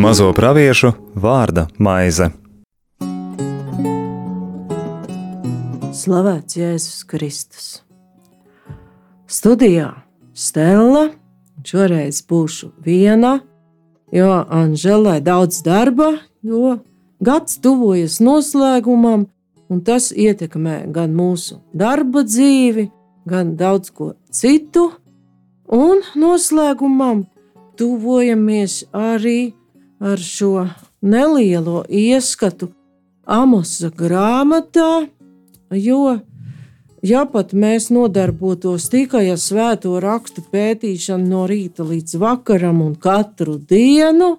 Mazo 0.00 0.32
praviešu 0.34 0.88
vārda 1.14 1.66
maize. 1.78 2.30
Slavēts 5.94 6.56
Jēzus 6.56 7.04
Kristus. 7.06 7.66
Studijā 9.30 9.90
Stela. 10.34 11.10
Šoreiz 11.62 12.22
būšu 12.26 12.70
viena, 12.82 13.36
jo 14.10 14.30
Anželai 14.48 15.20
daudz 15.20 15.60
darba, 15.62 16.08
jo 16.42 16.78
gads 17.22 17.60
tuvojas 17.62 18.16
noslēgumam, 18.24 19.28
un 19.70 19.82
tas 19.86 20.10
ietekmē 20.10 20.90
gan 20.94 21.14
mūsu 21.14 21.60
darba 21.72 22.24
dzīvi, 22.26 22.88
gan 23.30 23.54
daudz 23.56 23.92
ko 23.94 24.12
citu. 24.34 24.90
Un 25.70 26.02
noslēgumam 26.18 27.24
tuvojamies 27.78 28.82
arī 28.90 29.52
ar 30.02 30.18
šo 30.18 30.66
nelielo 31.00 31.84
ieskatu 31.88 32.72
Amosa 33.30 33.92
grāmatā, 33.94 35.06
jo, 35.70 36.16
ja 37.06 37.20
pat 37.30 37.52
mēs 37.54 37.86
nodarbotos 37.94 38.88
tikai 38.90 39.28
ar 39.30 39.38
svēto 39.38 39.92
rakstu 40.02 40.42
pētīšanu 40.50 41.30
no 41.30 41.44
rīta 41.46 41.86
līdz 41.86 42.16
vakaram 42.18 42.80
un 42.82 42.96
katru 42.98 43.54
dienu, 43.70 44.32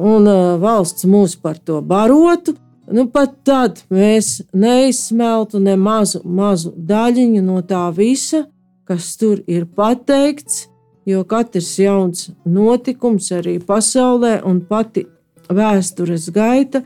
un 0.00 0.26
uh, 0.26 0.56
valsts 0.58 1.06
mūs 1.06 1.36
par 1.38 1.60
to 1.62 1.78
barotu, 1.84 2.56
nu 2.92 3.06
pat 3.12 3.36
tad 3.46 3.82
mēs 3.92 4.40
neizsmeltu 4.52 5.60
ne 5.62 5.76
mazu, 5.78 6.22
mazu 6.24 6.72
daļiņu 6.74 7.42
no 7.44 7.60
tā 7.66 7.86
visa, 7.94 8.44
kas 8.88 9.14
tur 9.20 9.40
ir 9.46 9.66
pateikts, 9.76 10.66
jo 11.06 11.22
katrs 11.24 11.72
jauns 11.78 12.28
notikums 12.44 13.30
arī 13.34 13.58
pasaulē 13.62 14.40
un 14.46 14.60
pati 14.66 15.06
vēstures 15.50 16.28
gaita 16.34 16.82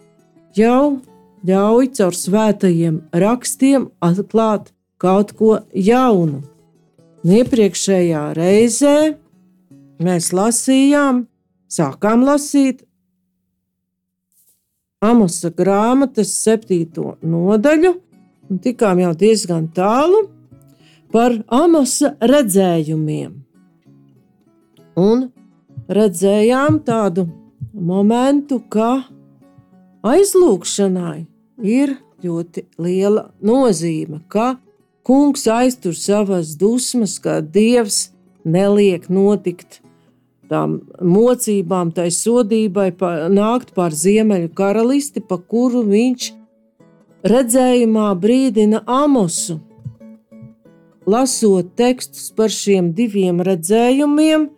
jau 0.56 1.01
ļauj 1.45 1.91
caur 1.98 2.17
svētajiem 2.17 3.03
rakstiem 3.25 3.91
atklāt 4.05 4.70
kaut 5.01 5.34
ko 5.36 5.59
jaunu. 5.73 6.42
Un 7.25 7.36
iepriekšējā 7.39 8.25
reizē 8.36 8.97
mēs 10.05 10.33
lasījām, 10.36 11.25
sākām 11.73 12.25
lasīt 12.29 12.84
Amosa 15.05 15.51
grāmatas 15.53 16.31
septīto 16.39 17.17
nodaļu, 17.21 17.93
un 18.49 18.61
tikām 18.65 19.03
jau 19.03 19.13
diezgan 19.21 19.67
tālu 19.77 20.25
par 21.13 21.37
Amosa 21.53 22.15
redzējumiem. 22.25 23.35
Un 24.97 25.27
redzējām 25.91 26.81
tādu 26.87 27.27
momentu, 27.75 28.61
ka 28.71 29.05
aizlūgšanai 30.07 31.27
ir 31.61 31.97
ļoti 32.25 32.65
liela 32.81 33.29
nozīme, 33.45 34.23
ka 34.29 34.55
kungs 35.05 35.45
aiztur 35.51 35.97
savas 35.99 36.55
dusmas, 36.57 37.19
ka 37.21 37.41
dievs 37.45 38.09
neliek 38.45 39.11
notikt 39.13 39.84
tām 40.50 40.81
mocībām, 41.00 41.92
tai 41.97 42.09
sodībai, 42.14 42.91
pa, 42.98 43.28
nākt 43.33 43.75
pār 43.77 43.95
ziemeļu 43.97 44.51
karalisti, 44.56 45.23
pa 45.25 45.39
kuru 45.39 45.84
viņš 45.89 46.33
redzējumā 47.25 48.11
brīdina 48.20 48.83
Amosu. 48.86 49.61
Lasot 51.09 51.75
tekstus 51.77 52.31
par 52.33 52.53
šiem 52.53 52.92
diviem 52.97 53.42
redzējumiem, 53.45 54.48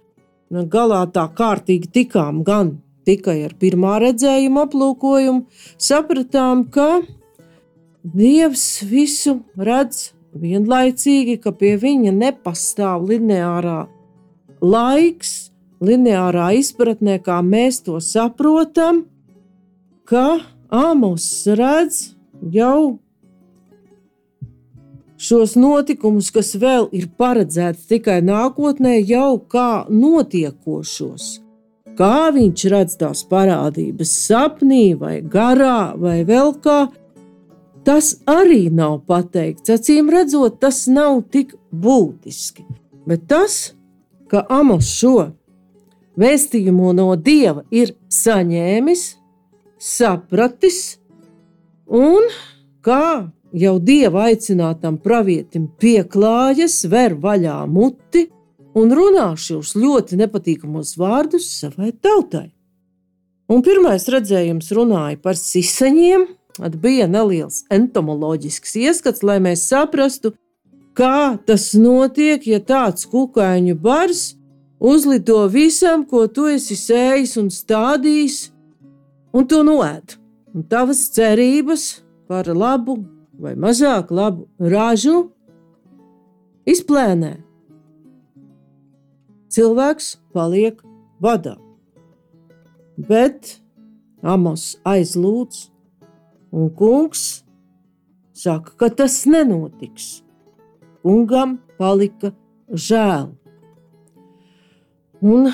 Nu, 0.47 0.62
galā 0.70 1.01
tā 1.11 1.25
kārtīgi 1.34 1.89
tikām 1.91 2.44
gan 2.47 2.77
tikai 3.06 3.41
ar 3.49 3.55
pirmā 3.59 3.97
redzējuma 4.03 4.66
aplūkojumu, 4.69 5.47
sapratām, 5.78 6.66
ka 6.71 7.03
Dievs 8.06 8.84
visu 8.87 9.41
redz 9.59 10.12
vienlaicīgi, 10.38 11.41
ka 11.43 11.50
pie 11.50 11.72
viņa 11.82 12.12
nepastāv 12.15 13.09
lineārā 13.09 13.88
laiks, 14.62 15.50
lineārā 15.84 16.53
izpratnē, 16.59 17.19
kā 17.22 17.41
mēs 17.44 17.82
to 17.87 18.00
saprotam, 18.00 19.04
ka 20.06 20.41
Amos 20.70 21.47
redz 21.47 22.16
jau 22.53 22.98
šos 25.16 25.54
notikumus, 25.56 26.31
kas 26.34 26.54
vēl 26.60 26.88
ir 26.97 27.09
paredzēti 27.19 27.87
tikai 27.94 28.20
nākotnē, 28.25 28.98
jau 29.06 29.38
kā 29.38 29.87
notiekošos. 29.88 31.28
Kā 31.97 32.28
viņš 32.34 32.64
redz 32.72 32.98
tās 33.00 33.22
parādības 33.25 34.10
sapnī, 34.26 34.97
vai 34.98 35.20
garā, 35.22 35.94
vai 35.97 36.19
vēl 36.28 36.53
kā, 36.60 36.91
tas 37.87 38.16
arī 38.28 38.66
nav 38.69 38.98
pateikts. 39.08 39.72
Acīm 39.78 40.10
redzot, 40.12 40.58
tas 40.60 40.84
nav 40.93 41.22
tik 41.32 41.54
būtiski. 41.72 42.66
Bet 43.08 43.25
tas, 43.31 43.72
ka 44.28 44.44
Amos 44.53 44.91
šo 44.91 45.31
vēstījumu 46.21 46.93
no 46.97 47.12
dieva 47.16 47.65
ir 47.71 47.94
saņēmis, 48.12 49.06
sapratis, 49.78 50.99
un 51.87 52.25
kā 52.84 53.28
jau 53.56 53.77
dieva 53.81 54.28
aicinātam 54.31 54.99
pravietim 55.03 55.69
pieklājas, 55.81 56.82
ver 56.91 57.16
vaļā 57.21 57.59
muti 57.71 58.26
un 58.76 58.93
runā 58.93 59.31
šos 59.41 59.75
ļoti 59.78 60.19
nepatīkamos 60.21 60.97
vārdus 61.00 61.49
savai 61.60 61.93
tautai. 61.93 62.50
Un 63.47 63.62
pirmais 63.62 64.09
redzējums 64.10 64.72
runāja 64.75 65.21
par 65.22 65.38
sisaņiem, 65.38 66.26
bija 66.82 67.06
neliels 67.06 67.62
entomoloģisks 67.71 68.75
ieskats, 68.81 69.22
lai 69.22 69.38
mēs 69.44 69.69
saprastu, 69.71 70.32
kā 70.97 71.37
tas 71.47 71.71
notiek, 71.78 72.43
ja 72.49 72.59
tāds 72.60 73.06
kukaiņu 73.12 73.76
bars 73.78 74.36
uzlido 74.81 75.47
visam, 75.48 76.04
ko 76.04 76.26
tu 76.28 76.47
esi 76.53 76.76
sējis 76.78 77.37
un 77.41 77.50
stādījis, 77.53 78.38
un 79.37 79.47
to 79.48 79.62
noēd. 79.66 80.16
Un 80.56 80.64
tavas 80.64 81.03
cerības 81.12 82.03
par 82.28 82.48
labu 82.48 82.97
vai 83.37 83.53
mazāk 83.60 84.10
labu 84.10 84.47
ražu 84.56 85.26
izplēnē. 86.64 87.37
Cilvēks 89.53 90.16
paliek 90.32 90.81
badā. 91.22 91.56
Bet 92.97 93.58
Amos 94.26 94.75
aizlūdz, 94.88 95.69
un 96.56 96.70
kungs 96.75 97.44
saka, 98.34 98.72
ka 98.81 98.88
tas 98.91 99.20
nenotiks. 99.28 100.25
Kungam 101.04 101.58
palika 101.78 102.32
žēl. 102.72 103.28
Un 105.25 105.50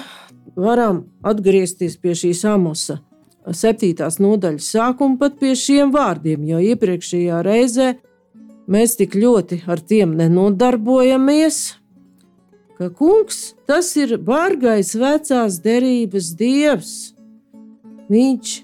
varam 0.58 1.04
atgriezties 1.22 1.96
pie 2.00 2.16
šīs 2.18 2.42
Amosa 2.48 2.98
septītās 3.50 4.20
nodaļas 4.22 4.70
sākuma 4.76 5.18
pat 5.18 5.38
pie 5.40 5.54
šiem 5.58 5.92
vārdiem, 5.94 6.44
jo 6.46 6.60
iepriekšējā 6.62 7.42
reizē 7.42 7.88
mēs 8.70 8.96
tik 9.00 9.16
ļoti 9.18 9.62
ar 9.66 9.82
tiem 9.82 10.14
nenodarbojamies, 10.18 11.58
ka 12.78 12.90
kungs 12.94 13.54
tas 13.66 13.90
ir 13.98 14.16
bargais 14.22 14.94
vecās 14.94 15.58
derības 15.62 16.32
dievs. 16.38 16.92
Viņš 18.12 18.54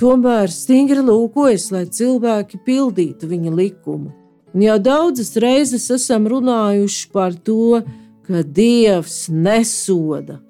tomēr 0.00 0.50
stingri 0.52 1.02
lūkojas, 1.04 1.70
lai 1.74 1.86
cilvēki 1.86 2.62
pildītu 2.66 3.28
viņa 3.30 3.54
likumu. 3.54 4.12
Un 4.56 4.64
jau 4.64 4.76
daudzas 4.80 5.34
reizes 5.42 5.90
esam 5.92 6.26
runājuši 6.30 7.08
par 7.12 7.34
to, 7.44 7.82
ka 7.82 8.05
Dievs 8.28 9.28
nesoda. 9.30 10.40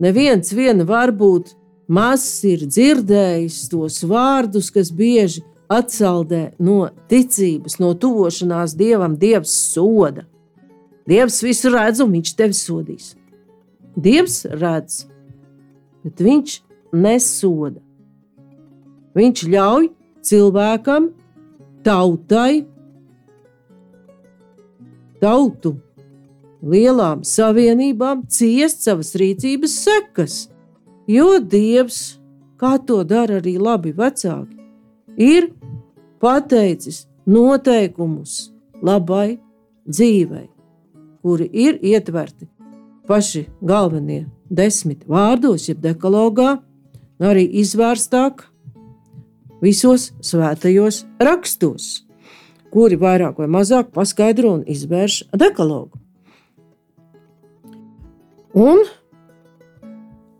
Neviens 0.00 0.52
vien 0.52 0.84
var 0.84 1.12
būt 1.16 1.54
Mazs 1.86 2.42
ir 2.42 2.64
dzirdējis 2.66 3.68
tos 3.70 4.00
vārdus, 4.10 4.72
kas 4.74 4.90
bieži 4.90 5.44
atsaldē 5.70 6.56
no 6.58 6.88
ticības, 7.10 7.78
no 7.78 7.92
tuvošanās 7.94 8.74
dievam. 8.74 9.14
Dievs 9.14 9.54
soda. 9.70 10.26
Dievs 11.06 11.38
visu 11.46 11.70
redz, 11.70 12.02
un 12.02 12.10
viņš 12.16 12.32
tevi 12.34 12.58
sodīs. 12.58 13.12
Dievs 13.94 14.42
redz, 14.50 15.04
bet 16.02 16.20
viņš 16.26 16.58
nesoda. 16.98 17.78
Viņš 19.16 19.46
ļauj 19.54 19.88
cilvēkam, 20.26 21.12
tautai, 21.86 22.66
tautu 25.22 25.76
lielām 26.66 27.22
savienībām 27.26 28.26
ciest 28.28 28.84
savas 28.86 29.14
rīcības 29.18 29.76
sekas. 29.86 30.36
Jo 31.06 31.38
Dievs, 31.38 32.18
kā 32.58 32.76
to 32.82 33.02
dara 33.06 33.38
arī 33.40 33.56
labi 33.62 33.92
vecāki, 33.94 34.58
ir 35.16 35.52
pateicis, 36.22 37.06
noteikumus 37.26 38.50
labai 38.82 39.38
dzīvei, 39.86 40.46
kuri 41.22 41.48
ir 41.52 41.78
ietverti 41.82 42.48
paši 43.06 43.46
galvenie 43.62 44.26
desmit 44.50 45.04
vārdos, 45.10 45.68
jeb 45.68 45.82
dekalogā, 45.82 46.56
arī 47.22 47.46
izvērstāk 47.62 48.44
visos 49.62 50.10
svētajos 50.24 51.04
rakstos, 51.22 52.06
kuri 52.74 52.98
vairāk 53.00 53.38
vai 53.40 53.48
mazāk 53.50 53.92
paskaidro 53.94 54.56
un 54.58 54.66
izvērš 54.66 55.22
dekalogu. 55.38 56.05
Un 58.56 58.82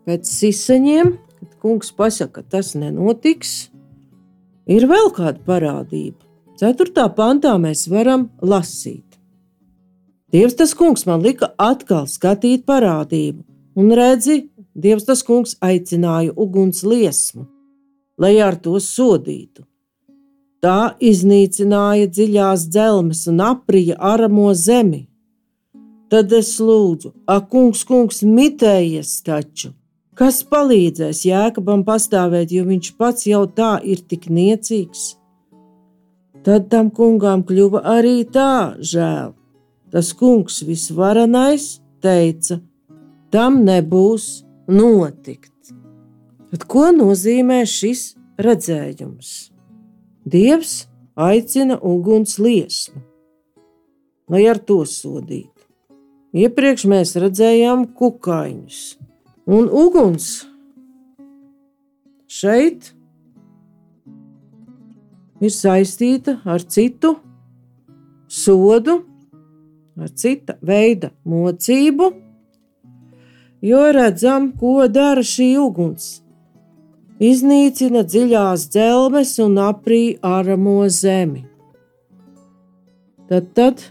pēc 0.06 0.28
sisaņiem, 0.30 1.12
kad 1.38 1.56
kungs 1.60 1.92
pasaka, 1.92 2.40
ka 2.40 2.56
tas 2.56 2.72
nenotiks, 2.78 3.68
ir 4.66 4.88
vēl 4.88 5.12
kāda 5.16 5.42
parādība. 5.44 6.22
Ceturtā 6.56 7.10
pantā 7.12 7.52
mēs 7.60 7.84
varam 7.92 8.30
lasīt. 8.40 9.04
Dievs 10.32 10.56
tas 10.56 10.72
kungs 10.74 11.04
man 11.06 11.20
lika 11.22 11.52
atkal 11.60 12.08
skatīt 12.08 12.64
parādību, 12.66 13.44
un 13.76 13.92
redzi, 13.92 14.46
Dievs 14.76 15.06
tas 15.08 15.22
kungs 15.24 15.54
aicināja 15.64 16.34
uguns 16.36 16.82
liesmu, 16.84 17.46
lai 18.20 18.34
ar 18.44 18.58
to 18.60 18.76
sodītu. 18.76 19.64
Tā 20.60 20.96
iznīcināja 21.00 22.10
dziļās 22.12 22.66
dzelmes 22.68 23.22
un 23.30 23.40
aprija 23.40 23.96
aramo 24.12 24.50
zemi. 24.52 25.06
Tad 26.10 26.30
es 26.36 26.52
lūdzu, 26.62 27.10
ak, 27.26 27.48
kungs, 27.50 27.82
kungs, 27.86 28.22
mitējies 28.22 29.18
taču! 29.26 29.72
Kas 30.16 30.38
palīdzēs 30.48 31.24
jēkabam 31.26 31.82
pastāvēt, 31.84 32.52
jo 32.54 32.62
viņš 32.64 32.92
pats 32.96 33.26
jau 33.28 33.42
tā 33.52 33.74
ir 33.84 34.00
tik 34.00 34.30
niecīgs? 34.32 35.16
Tad 36.46 36.70
tam 36.72 36.92
kungām 36.94 37.42
kļuva 37.44 37.82
arī 37.98 38.20
tā 38.32 38.78
žēl. 38.78 39.34
Tas 39.90 40.12
kungs 40.16 40.62
visvarenais 40.64 41.66
teica, 42.00 42.60
tam 43.34 43.64
nebūs 43.66 44.46
notikt. 44.70 45.74
Tad 46.52 46.64
ko 46.70 46.86
nozīmē 46.94 47.64
šis 47.66 48.14
redzējums? 48.38 49.34
Dievs 50.22 50.86
aicina 51.18 51.76
uguns 51.82 52.38
liesmu, 52.38 53.02
lai 54.30 54.46
ar 54.48 54.62
to 54.62 54.80
sodītu. 54.86 55.55
Iepriekš 56.36 56.84
mēs 56.90 57.14
redzējām 57.16 57.86
kukaiņus, 57.96 58.80
un 59.48 59.70
uguns 59.72 60.26
šeit 62.28 62.90
ir 65.40 65.54
saistīta 65.54 66.36
ar 66.44 66.60
citu 66.60 67.14
sodu, 68.28 69.00
ar 69.96 70.12
cita 70.12 70.58
veida 70.60 71.14
mocību 71.24 72.12
jo 73.60 73.92
redzam, 73.92 74.52
ko 74.60 74.86
dara 74.88 75.24
šī 75.24 75.48
uguns. 75.60 76.20
Iznīcina 77.22 78.04
dziļās 78.04 78.68
dzelmes 78.72 79.32
un 79.40 79.56
aprī 79.62 80.18
āramo 80.20 80.82
zemi. 80.92 81.46
Tad, 83.26 83.48
tad 83.56 83.82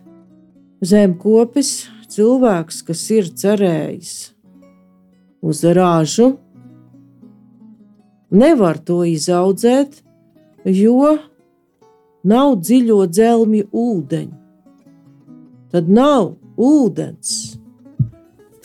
zemkopis, 0.86 1.71
cilvēks, 2.15 2.81
kas 2.88 3.03
ir 3.13 3.29
cerējis 3.35 4.13
uz 5.45 5.62
rāžu, 5.77 6.31
nevar 8.33 8.79
to 8.81 9.03
izaudzēt, 9.07 10.01
jo 10.65 11.17
nav 12.25 12.56
dziļo 12.62 13.03
dzelmju 13.12 13.67
ūdeņu. 13.69 14.41
Tad 15.75 15.91
nav 15.91 16.33
ūdens. 16.57 17.59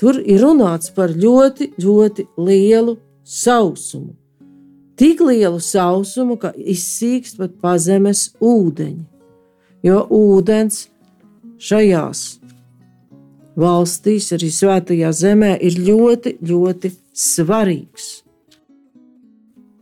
Tur 0.00 0.17
ir 0.23 0.41
runāts 0.41 0.93
par 0.97 1.12
ļoti, 1.12 1.75
ļoti 1.82 2.25
lielu 2.41 2.97
sausumu. 3.26 4.14
Tik 4.97 5.20
lielu 5.25 5.61
sausumu, 5.61 6.37
ka 6.41 6.52
izsīkst 6.56 7.41
pat 7.41 7.56
pazemes 7.61 8.31
ūdeņi. 8.41 9.05
Jo 9.85 10.05
ūdens 10.12 10.87
šajās 11.61 12.39
valstīs, 13.58 14.31
arī 14.37 14.50
svētajā 14.52 15.12
zemē, 15.17 15.55
ir 15.61 15.79
ļoti, 15.87 16.37
ļoti 16.47 16.93
svarīgs. 17.17 18.11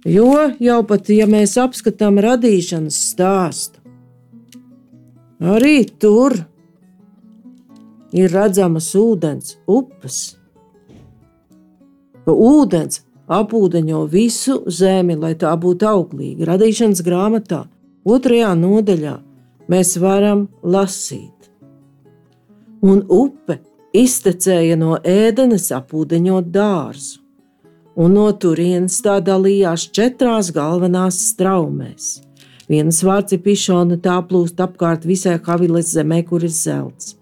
Jo 0.09 0.49
jau 0.63 0.79
pat, 0.89 1.11
ja 1.13 1.27
mēs 1.29 1.57
apskatām 1.61 2.21
radīšanas 2.23 2.99
stāstu, 3.11 3.83
arī 5.43 5.83
tur 6.01 6.39
ir 8.17 8.33
redzamas 8.33 8.93
ūdens 8.97 9.59
upes. 9.69 10.39
Ūdens 12.29 13.03
apūdeņo 13.29 14.03
visu 14.13 14.63
zemi, 14.73 15.17
lai 15.17 15.35
tā 15.41 15.55
būtu 15.61 15.89
auglīga. 15.89 16.49
Radīšanas 16.53 17.03
grāmatā, 17.05 17.65
otrajā 18.05 18.53
nodaļā, 18.57 19.17
mēs 19.69 19.97
varam 20.01 20.47
lasīt. 20.63 21.38
Un 22.83 23.03
upe 23.09 23.59
iztecēja 23.97 24.77
no 24.79 24.99
ēdenes 25.03 25.71
apūdeņot 25.75 26.51
dārzu, 26.55 27.21
un 27.99 28.15
no 28.15 28.31
turienes 28.33 29.01
tā 29.03 29.19
dalījās 29.25 29.89
četrās 29.91 30.53
galvenās 30.55 31.19
straumēs. 31.33 32.19
Viens 32.69 33.01
vārds 33.03 33.35
ir 33.35 33.43
pišona, 33.43 33.97
tā 33.99 34.21
plūst 34.29 34.61
apkārt 34.61 35.09
visai 35.09 35.39
Haviles 35.43 35.95
zemē, 35.97 36.23
kur 36.29 36.45
ir 36.45 36.53
zelts 36.53 37.19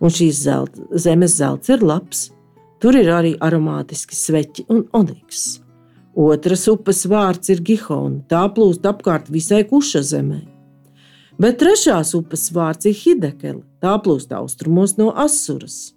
un 0.00 0.12
šīs 0.12 0.42
zelta, 0.44 0.86
zemes 1.00 1.36
zelts 1.40 1.70
ir 1.72 1.84
labs. 1.84 2.26
Tur 2.80 2.98
ir 2.98 3.08
arī 3.12 3.32
aromātiski 3.40 4.16
sveķi 4.16 4.66
un 4.72 4.84
oniks. 4.96 5.62
Otras 6.16 6.66
upes 6.72 7.04
vārds 7.08 7.50
ir 7.52 7.62
Gihona, 7.64 8.22
tā 8.28 8.44
plūst 8.52 8.84
apkārt 8.88 9.30
visai 9.32 9.62
kuša 9.68 10.02
zemē. 10.12 10.42
Bet 11.36 11.58
trešās 11.60 12.14
upes 12.16 12.48
vārds 12.56 12.88
ir 12.88 12.96
Hidekele, 12.96 13.60
tā 13.84 13.96
plūst 14.00 14.30
austrumos 14.32 14.96
no 14.96 15.10
Asuras. 15.12 15.92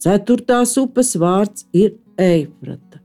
Ceturtās 0.00 0.76
upes 0.80 1.12
vārds 1.20 1.66
ir 1.76 1.98
Eifrata. 2.16 3.02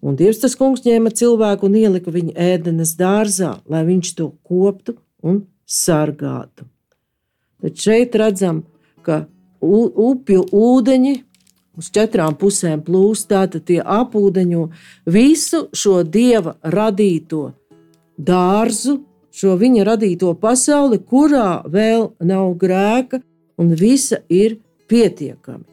Un 0.00 0.16
Dievs 0.16 0.40
tas 0.40 0.54
kungs 0.56 0.84
ņēma 0.86 1.10
cilvēku 1.18 1.68
un 1.68 1.76
ielika 1.76 2.12
viņu 2.14 2.32
ēdenes 2.40 2.94
dārzā, 2.96 3.56
lai 3.68 3.82
viņš 3.88 4.12
to 4.16 4.30
koptu 4.46 4.96
un 5.24 5.42
sargātu. 5.66 6.64
Tad 7.60 7.80
šeit 7.80 8.16
redzam, 8.16 8.62
ka 9.02 9.24
upju 9.60 10.44
ūdeņi 10.54 11.14
uz 11.76 11.90
četrām 11.92 12.36
pusēm 12.38 12.84
plūst, 12.86 13.28
tātad 13.32 13.66
tie 13.68 13.80
apūdeņo 13.82 14.68
visu 15.12 15.66
šo 15.76 16.00
dieva 16.04 16.54
radīto 16.62 17.50
dārzu, 18.16 19.00
šo 19.36 19.56
viņa 19.60 19.84
radīto 19.86 20.32
pasauli, 20.40 20.98
kurā 20.98 21.62
vēl 21.68 22.10
nav 22.24 22.54
grēka 22.60 23.20
un 23.60 23.74
visa 23.76 24.22
ir 24.32 24.58
pietiekami. 24.88 25.66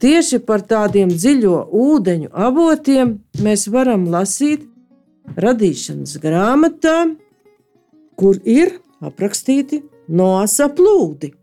Tieši 0.00 0.40
par 0.48 0.64
tādiem 0.64 1.10
dziļo 1.12 1.56
ūdeņu 1.76 2.30
avotiem 2.32 3.18
mēs 3.44 3.66
varam 3.68 4.08
lasīt 4.10 4.64
radīšanas 5.36 6.16
grāmatā, 6.22 6.96
kur 8.16 8.40
ir 8.44 8.78
aprakstīti 9.04 9.84
noasa 10.08 10.70
plūdi 10.72 11.34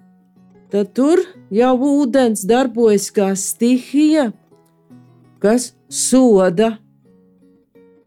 tad 0.71 0.91
tur 0.95 1.21
jau 1.53 1.75
ūdens 1.79 2.43
darbojas 2.47 3.09
kā 3.15 3.31
stihija, 3.39 4.31
kas 5.43 5.71
soda, 5.87 6.75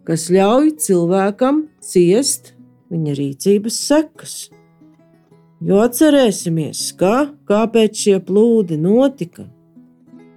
kas 0.05 0.29
ļauj 0.33 0.75
cilvēkam 0.85 1.65
ciest 1.85 2.55
viņa 2.91 3.15
rīcības 3.19 3.79
sekas. 3.87 4.35
Jo 5.61 5.83
atcerēsimies, 5.85 6.83
ka, 7.01 7.31
kāpēc 7.49 8.05
šie 8.05 8.19
plūdi 8.25 8.79
notika. 8.81 9.47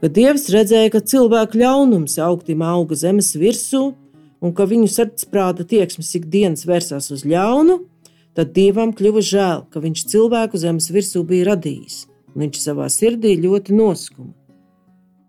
Kad 0.04 0.16
Dievs 0.18 0.50
redzēja, 0.52 0.92
ka 0.92 1.00
cilvēku 1.00 1.62
ļaunums 1.62 2.18
augtim 2.20 2.64
auga 2.68 2.98
zemes 3.00 3.32
virsū, 3.40 3.94
un 4.44 4.56
ka 4.56 4.68
viņu 4.68 4.90
sirdsprāta 4.92 5.64
tieksmes 5.64 6.12
ikdienas 6.20 6.68
vērsās 6.68 7.08
uz 7.16 7.24
ļaunu, 7.24 7.80
tad 8.36 8.52
Dievam 8.58 8.92
kļuva 8.92 9.24
žēl, 9.24 9.64
ka 9.72 9.80
viņš 9.84 10.08
cilvēku 10.12 10.60
zemes 10.60 10.90
virsū 10.92 11.24
bija 11.28 11.54
radījis 11.54 12.04
Viņš 12.34 12.60
savā 12.64 12.88
sirdī 12.90 13.36
ļoti 13.38 13.76
noskuma. 13.78 14.34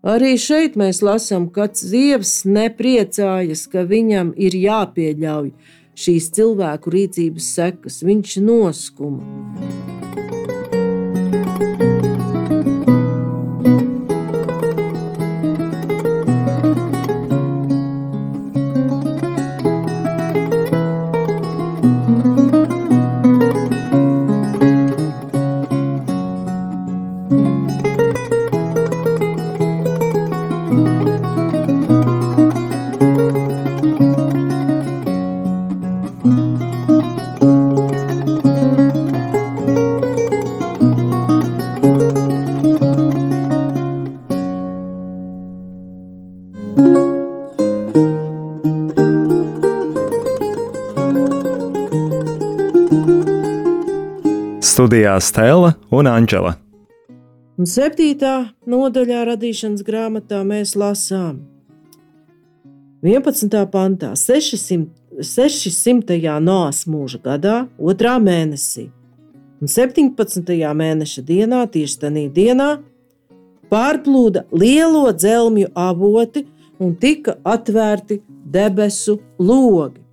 Arī 0.05 0.35
šeit 0.41 0.75
mēs 0.77 1.01
lasām, 1.05 1.47
ka 1.53 1.67
Dievs 1.69 2.43
nepriecājas, 2.45 3.65
ka 3.69 3.85
viņam 3.89 4.33
ir 4.37 4.57
jāpieļauj 4.57 5.51
šīs 5.95 6.29
cilvēku 6.35 6.93
rīcības 6.95 7.51
sekas. 7.57 8.01
Viņš 8.05 8.37
noskuma. 8.45 9.23
Studijā 54.85 55.15
Stela 55.17 55.71
un 55.89 56.05
Anģela. 56.05 56.51
Un 57.57 57.65
septītā 57.65 58.51
nodaļā 58.69 59.23
radīšanas 59.31 59.81
grāmatā 59.81 60.43
mēs 60.45 60.75
lasām 60.77 61.39
11. 63.01 63.49
pantā, 63.73 64.11
600, 64.13 64.85
600. 65.25 66.19
nāves 66.37 66.83
mūža 66.85 67.17
gadā, 67.23 67.55
2. 67.81 68.13
mēnesī 68.27 68.85
un 69.57 69.73
17. 69.73 70.53
mēneša 70.53 71.25
dienā, 71.33 71.65
tieši 71.65 71.99
tajā 72.05 72.29
dienā, 72.37 72.69
pārplūda 73.73 74.45
lielo 74.53 75.07
dzelzmu 75.09 75.71
avoti 75.73 76.45
un 76.77 76.93
tika 76.93 77.39
atvērti 77.41 78.21
debesu 78.53 79.17
logi. 79.41 80.04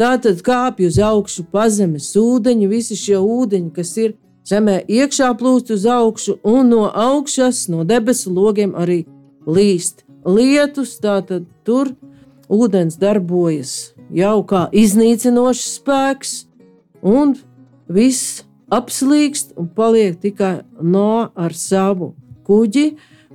Tātad 0.00 0.40
kāpj 0.42 0.88
uz 0.88 0.98
augšu 0.98 1.44
pazemes 1.54 2.08
ūdeņi, 2.18 2.66
visi 2.66 2.96
šie 2.98 3.20
ūdeņi, 3.20 3.70
kas 3.76 3.92
ir 4.02 4.16
zemē 4.48 4.80
iekšā 4.90 5.30
plūst 5.38 5.70
uz 5.70 5.86
augšu, 5.86 6.40
un 6.42 6.72
no 6.72 6.88
augšas, 6.88 7.68
no 7.70 7.84
debesu 7.86 8.32
logiem 8.34 8.74
arī 8.74 9.04
līst 9.46 10.02
lietus. 10.26 10.96
Tātad 10.98 11.46
tur 11.64 11.94
ūdens 12.50 12.98
darbojas 12.98 13.94
jau 14.10 14.42
kā 14.48 14.66
iznīcinošs 14.74 15.78
spēks, 15.78 16.34
un 17.00 17.36
viss 17.86 18.42
apslīkst 18.74 19.54
un 19.60 19.70
paliek 19.78 20.18
tikai 20.20 20.64
no 20.82 21.30
ar 21.34 21.54
savu 21.54 22.14
kuģi 22.48 22.88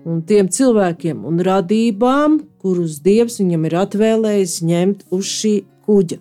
un 0.03 0.23
tiem 0.27 0.49
cilvēkiem 0.51 1.23
un 1.27 1.39
radībām, 1.45 2.41
kurus 2.59 2.99
Dievs 3.03 3.39
viņam 3.39 3.67
ir 3.69 3.77
atvēlējis 3.85 4.63
ņemt 4.67 5.05
uz 5.15 5.29
šī 5.39 5.53
kuģa. 5.87 6.19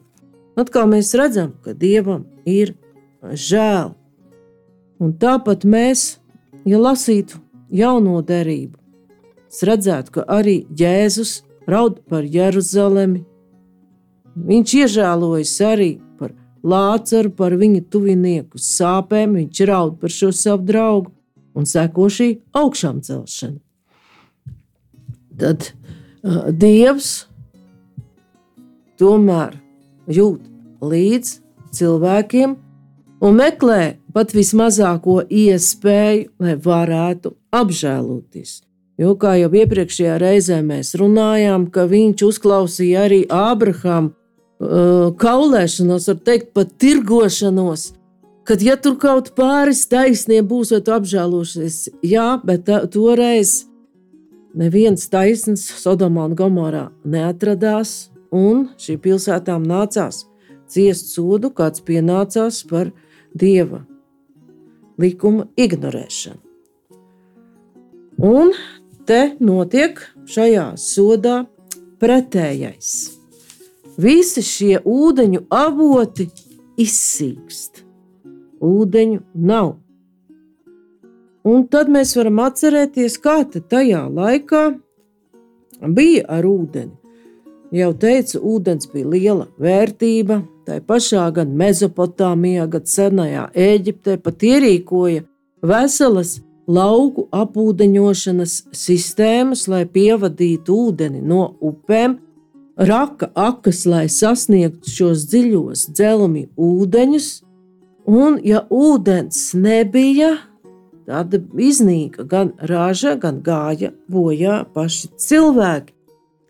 Atkal 0.58 0.88
mēs 0.90 1.12
redzam, 1.14 1.52
ka 1.62 1.74
Dievam 1.76 2.24
ir 2.48 2.74
žēl. 3.22 3.92
Un 4.98 5.12
tāpat 5.14 5.62
mēs, 5.62 6.18
ja 6.66 6.80
lasītu 6.82 7.38
jauno 7.70 8.18
derību, 8.26 8.74
redzētu, 9.68 10.12
ka 10.16 10.24
arī 10.26 10.64
Jēzus 10.74 11.42
raud 11.70 12.00
par 12.10 12.26
Jeruzalemi. 12.26 13.22
Viņš 14.48 14.74
iežēlojas 14.82 15.54
arī 15.66 15.90
par 16.18 16.34
Lācaru, 16.62 17.30
par 17.34 17.54
viņa 17.58 17.84
tuvinieku 17.92 18.58
sāpēm, 18.58 19.38
viņš 19.38 19.62
raud 19.70 19.96
par 20.02 20.14
šo 20.14 20.32
savu 20.34 20.66
draugu 20.66 21.14
un 21.58 21.66
seko 21.66 22.10
šī 22.10 22.28
augšām 22.58 23.00
celšana. 23.06 23.58
Tad 25.38 25.70
uh, 25.70 26.50
Dievs 26.50 27.28
tomēr 28.98 29.54
jūt 30.08 30.40
līdz 30.84 31.34
cilvēkiem 31.74 32.56
un 33.24 33.36
meklē 33.38 33.98
pat 34.14 34.32
vismazāko 34.34 35.20
iespēju, 35.28 36.30
lai 36.42 36.56
varētu 36.62 37.34
apžēloties. 37.54 38.62
Jo, 38.98 39.12
kā 39.14 39.36
jau 39.38 39.50
iepriekšējā 39.54 40.16
reizē 40.18 40.58
mēs 40.66 40.96
runājām, 40.98 41.68
ka 41.70 41.86
viņš 41.86 42.24
uzklausīja 42.32 43.04
arī 43.06 43.20
Ābrahāmu 43.30 44.10
uh, 44.10 45.12
kaulēšanos, 45.22 46.08
var 46.10 46.18
teikt, 46.26 46.50
pat 46.56 46.72
tirgošanos, 46.82 47.92
kad 48.48 48.64
ja 48.64 48.74
tur 48.80 48.96
kaut 48.98 49.30
pāris 49.38 49.84
taisniem 49.86 50.46
būs, 50.50 50.72
vai 50.74 50.82
tu 50.82 50.96
apžēlošies, 50.96 51.78
jā, 52.02 52.28
bet 52.42 52.66
tā, 52.66 52.80
toreiz 52.90 53.68
neviens 54.58 55.06
taisns 55.12 55.68
Sodomā 55.78 56.26
un 56.26 56.34
Gomorā 56.34 56.88
neatradās, 57.06 58.08
un 58.35 58.68
šī 58.80 58.99
pilsētām 59.02 59.64
nācās 59.68 60.25
ciest 60.68 61.12
sodu, 61.14 61.50
kāds 61.50 61.80
pienācās 61.85 62.62
par 62.68 62.90
dieva 63.35 63.85
likuma 64.99 65.47
ignorēšanu. 65.56 66.42
Un 68.18 68.50
te 69.06 69.20
notiek 69.38 70.00
šajā 70.26 70.73
sodā 70.80 71.44
pretējais. 72.02 72.94
Visi 73.99 74.42
šie 74.47 74.78
ūdeņu 74.87 75.44
avoti 75.54 76.28
izsīkst. 76.78 77.85
Ūdeņu 78.62 79.23
nav. 79.49 79.76
Un 81.49 81.64
tad 81.70 81.90
mēs 81.90 82.16
varam 82.18 82.42
atcerēties, 82.42 83.16
kā 83.23 83.40
tajā 83.47 84.02
laikā 84.11 84.64
bija 85.94 86.26
ar 86.38 86.47
ūdeni. 86.47 87.07
Jau 87.75 87.90
teicu, 87.92 88.40
ūdens 88.40 88.88
bija 88.88 89.10
liela 89.12 89.46
vērtība. 89.60 90.40
Tā 90.64 90.78
pašā 90.84 91.26
gan 91.37 91.52
Mesopotāmijā, 91.56 92.64
gan 92.72 92.84
senajā 92.88 93.48
Eģiptē 93.52 94.16
pat 94.25 94.44
ierīkoja 94.44 95.26
veselas 95.68 96.38
lauku 96.68 97.26
apūdeņošanas 97.32 98.54
sistēmas, 98.76 99.66
lai 99.68 99.84
pievadītu 99.84 100.80
ūdeni 100.88 101.20
no 101.25 101.42
upēm, 101.64 102.18
raka 102.88 103.30
akas, 103.37 103.84
lai 103.88 104.06
sasniegtu 104.12 104.88
šos 104.92 105.28
dziļos 105.28 105.87
dzelmi 105.92 106.48
ūdeņus, 106.56 107.30
un 108.08 108.40
ja 108.48 108.64
ūdens 108.72 109.50
nebija, 109.60 110.37
tad 111.08 111.37
iznīka 111.56 112.25
gan 112.28 112.52
raža, 112.60 113.16
gan 113.20 113.40
gāja 113.44 113.92
bojā 114.08 114.62
paši 114.72 115.12
cilvēki. 115.20 115.92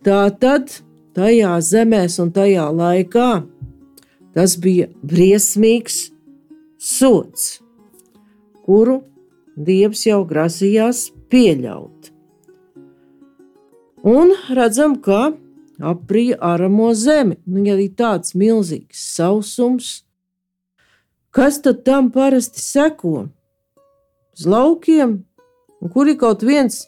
Tā 0.06 0.28
tad 0.38 0.78
tajā 1.18 1.56
zemēs 1.64 2.20
un 2.22 2.30
tajā 2.34 2.68
laikā 2.70 3.30
tas 4.36 4.54
bija 4.62 4.86
briesmīgs 5.02 6.08
sots, 6.78 7.58
kuru 8.62 9.02
Dievs 9.58 10.04
jau 10.06 10.20
grasījās 10.22 11.08
pieļaut. 11.32 12.12
Un 14.06 14.30
redzam, 14.54 14.94
ka 15.02 15.32
aprija 15.82 16.36
aramo 16.40 16.92
zemi. 16.94 17.40
Nu, 17.42 17.64
ja 17.66 17.74
ir 17.74 17.96
tāds 17.98 18.36
milzīgs 18.38 19.00
sausums, 19.16 19.88
kas 21.34 21.58
tad 21.64 21.82
tam 21.88 22.12
parasti 22.14 22.62
seko? 22.62 23.26
Uz 24.38 24.46
laukiem, 24.46 25.18
kur 25.90 26.06
ir 26.06 26.20
kaut 26.22 26.46
viens 26.46 26.84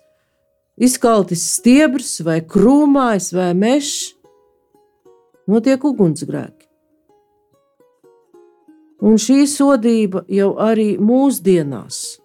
izkaltis 0.79 1.43
stiebrs, 1.57 2.21
vai 2.23 2.39
krūmājs, 2.41 3.33
vai 3.35 3.51
mežs, 3.59 4.15
notiek 5.51 5.85
ugunsgrēki. 5.85 6.67
Un 9.01 9.17
šī 9.17 9.47
sodība 9.49 10.27
jau 10.29 10.53
arī 10.61 10.93
mūsdienās 11.01 12.21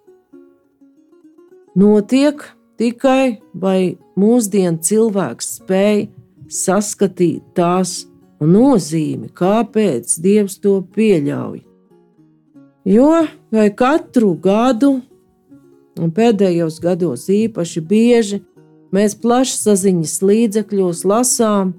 notiek 1.75 2.41
tikai 2.79 3.39
vai 3.55 3.95
mūsdienu 4.19 4.83
cilvēks 4.83 5.53
spēj 5.59 6.07
saskatīt 6.51 7.43
tās 7.55 8.03
nozīmi, 8.43 9.31
kāpēc 9.33 10.17
Dievs 10.21 10.59
to 10.63 10.81
pieļauj. 10.95 11.61
Jo 12.85 13.11
vai 13.55 13.69
katru 13.73 14.35
gadu, 14.37 14.99
un 15.97 16.11
pēdējos 16.13 16.77
gados 16.83 17.25
īpaši 17.31 17.81
bieži, 17.81 18.41
mēs 18.93 19.15
plašsaziņas 19.23 20.19
līdzekļos 20.21 21.05
lasām 21.07 21.73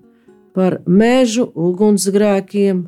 par 0.57 0.79
mežu 0.87 1.51
ugunsgrēkiem, 1.53 2.87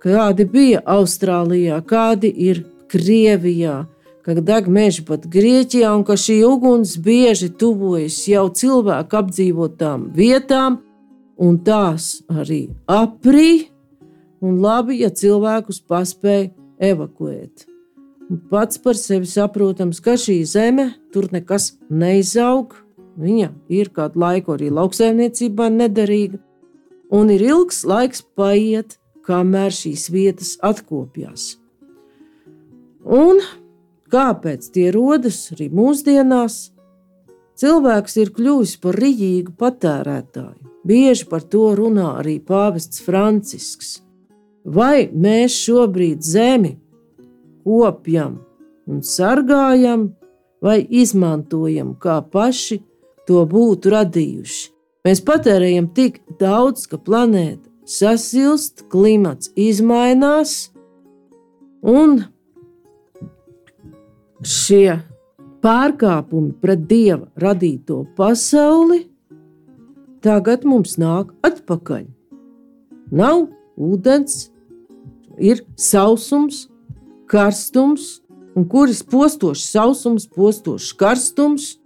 kādi 0.00 0.46
bija 0.48 0.80
Austrālijā, 0.96 1.82
kādi 1.84 2.32
ir 2.48 2.64
Krievijā, 2.88 3.84
ka 4.24 4.34
deg 4.40 4.66
meži 4.72 5.04
pat 5.06 5.26
Grieķijā 5.30 5.92
un 5.94 6.02
ka 6.06 6.16
šī 6.18 6.40
uguns 6.48 6.96
bieži 7.02 7.50
tuvojas 7.60 8.16
jau 8.30 8.48
cilvēku 8.48 9.20
apdzīvotām 9.20 10.10
vietām, 10.16 10.80
un 11.36 11.58
tās 11.60 12.22
arī 12.32 12.66
aprī. 12.88 13.68
Un 14.44 14.58
labi, 14.60 14.98
ja 15.00 15.08
cilvēkus 15.08 15.80
paspēja 15.88 16.50
evakuēt. 16.92 17.64
Un 18.28 18.40
pats 18.50 18.78
par 18.82 18.98
sevi 18.98 19.28
saprotams, 19.30 20.00
ka 20.04 20.16
šī 20.20 20.42
zeme 20.44 20.90
tur 21.14 21.30
nekas 21.32 21.72
neizaug. 21.88 22.74
Viņa 23.16 23.48
ir 23.72 23.88
kādu 23.96 24.20
laiku 24.20 24.56
arī 24.58 24.68
lauksaimniecībā 24.76 25.70
nederīga, 25.72 26.42
un 27.10 27.30
ir 27.30 27.42
ilgs 27.42 27.84
laiks 27.86 28.24
paiet, 28.36 28.98
kamēr 29.26 29.74
šīs 29.74 30.08
vietas 30.14 30.54
atkopjas. 30.64 31.56
Un 33.06 33.42
kāpēc 34.10 34.70
tie 34.74 34.90
rodas 34.94 35.38
arī 35.54 35.68
mūsdienās? 35.74 36.72
Cilvēks 37.56 38.18
ir 38.20 38.32
kļuvis 38.36 38.76
par 38.82 38.98
rīīgu 39.00 39.54
patērētāju. 39.56 40.72
Bieži 40.86 41.26
par 41.30 41.42
to 41.50 41.72
runā 41.78 42.12
arī 42.20 42.36
pāvests 42.38 43.00
Francisks. 43.02 43.96
Vai 44.66 45.08
mēs 45.10 45.56
šobrīd 45.64 46.22
zemi 46.22 46.76
kopjam 47.64 48.36
un 48.86 49.02
sargājam, 49.02 50.10
vai 50.62 50.80
izmantojam, 50.84 51.94
kā 51.98 52.20
paši 52.22 52.80
to 53.26 53.42
būtu 53.50 53.94
radījuši? 53.94 54.75
Mēs 55.06 55.20
patērējam 55.22 55.86
tik 55.94 56.18
daudz, 56.40 56.88
ka 56.90 56.98
planēta 56.98 57.70
sasilst, 57.86 58.82
klimats 58.90 59.52
mainās, 59.86 60.72
un 61.86 62.24
šie 64.42 64.98
pārkāpumi 65.62 66.56
pret 66.58 66.82
dieva 66.90 67.28
radīto 67.38 68.02
pasauli 68.18 69.04
tagad 70.26 70.66
mums 70.66 70.96
nāk 70.98 71.30
atpakaļ. 71.46 72.08
Nav 73.14 73.46
ūdens, 73.78 74.48
ir 75.38 75.62
sausums, 75.78 76.66
karstums, 77.30 78.16
un 78.56 78.66
kuras 78.66 79.04
postošs 79.06 79.68
sausums, 79.70 80.26
postošs 80.26 80.94
karstums. 80.98 81.76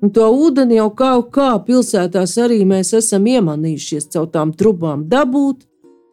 Un 0.00 0.12
to 0.16 0.26
ūdeni 0.32 0.78
jau 0.78 0.88
kā, 0.96 1.12
kā 1.28 1.50
pilsētās 1.66 2.38
arī 2.40 2.62
mēs 2.68 2.94
esam 2.96 3.26
iemanījušies 3.28 4.08
caur 4.14 4.30
tām 4.32 4.54
trubām 4.56 5.04
dabūt, 5.12 5.66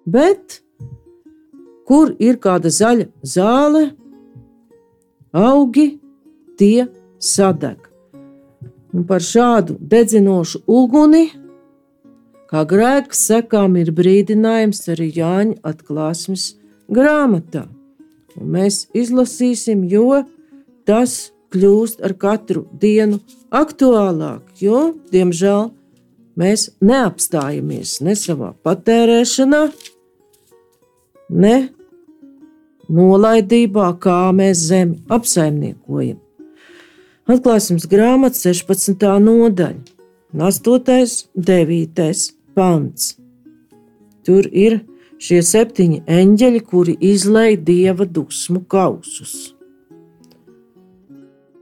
bet 0.04 0.62
kur 1.88 2.12
ir 2.20 2.36
kāda 2.44 2.72
zaļa 2.74 3.08
zāle, 3.24 3.84
augi, 5.32 5.94
tie 6.60 6.88
sadeg. 7.20 7.88
Un 8.92 9.06
par 9.08 9.24
šādu 9.24 9.78
dedzinošu 9.80 10.66
uguni, 10.68 11.30
kā 12.52 12.64
grēka 12.68 13.16
sekām, 13.16 13.78
ir 13.80 13.94
brīdinājums 13.96 14.84
arī 14.92 15.10
Jāņa 15.16 15.60
atklāsmes 15.68 16.50
grāmatā. 16.92 17.68
Un 18.38 18.52
mēs 18.56 18.86
izlasīsim, 18.96 19.84
jo 19.88 20.24
tas 20.88 21.32
kļūst 21.54 22.04
ar 22.04 22.14
katru 22.20 22.66
dienu 22.82 23.20
aktuālāk, 23.54 24.44
jo, 24.60 24.94
diemžēl, 25.14 25.70
mēs 26.38 26.70
neapstājamies 26.84 27.98
ne 28.06 28.16
savā 28.20 28.54
patērēšanā, 28.66 29.64
ne 31.30 31.56
nolaidībā, 32.88 33.90
kā 34.00 34.20
mēs 34.36 34.68
zemi 34.70 35.02
apsaimniekojam. 35.12 36.20
Atklāsmes 37.28 37.88
grāmatas 37.92 38.46
16. 38.48 39.04
nodaļa, 39.20 39.82
8. 40.32 40.70
un 41.36 41.44
9. 41.50 42.14
pants. 42.56 43.16
Tur 44.24 44.48
ir 44.52 44.82
šie 45.24 45.42
septiņi 45.44 46.04
eņģeļi, 46.08 46.64
kuri 46.68 46.96
izlaiž 47.12 47.62
dieva 47.68 48.08
dusmu 48.08 48.64
kausus. 48.70 49.57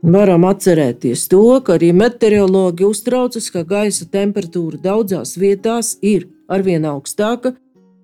Varam 0.06 0.44
atcerēties 0.46 1.24
to, 1.32 1.40
ka 1.66 1.80
arī 1.80 1.88
meteorologi 1.98 2.86
uztraucas, 2.86 3.48
ka 3.50 3.64
gaisa 3.66 4.06
temperatūra 4.14 4.78
daudzās 4.84 5.32
vietās 5.42 5.96
ir 6.06 6.28
arvien 6.46 6.84
augstāka, 6.86 7.56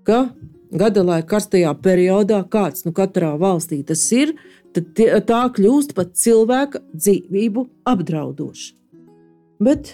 ka 0.02 0.32
gada 0.74 1.04
laika 1.06 1.28
karstajā 1.36 1.76
periodā, 1.84 2.40
kāds 2.50 2.88
nu 2.88 2.94
katrā 2.98 3.36
valstī 3.38 3.84
tas 3.86 4.02
ir, 4.18 4.34
tad 4.74 4.98
tā 5.30 5.44
kļūst 5.54 5.94
pat 5.94 6.16
cilvēka 6.18 6.82
dzīvību 6.90 7.68
apdraudoša. 7.94 8.74
Bet 9.62 9.94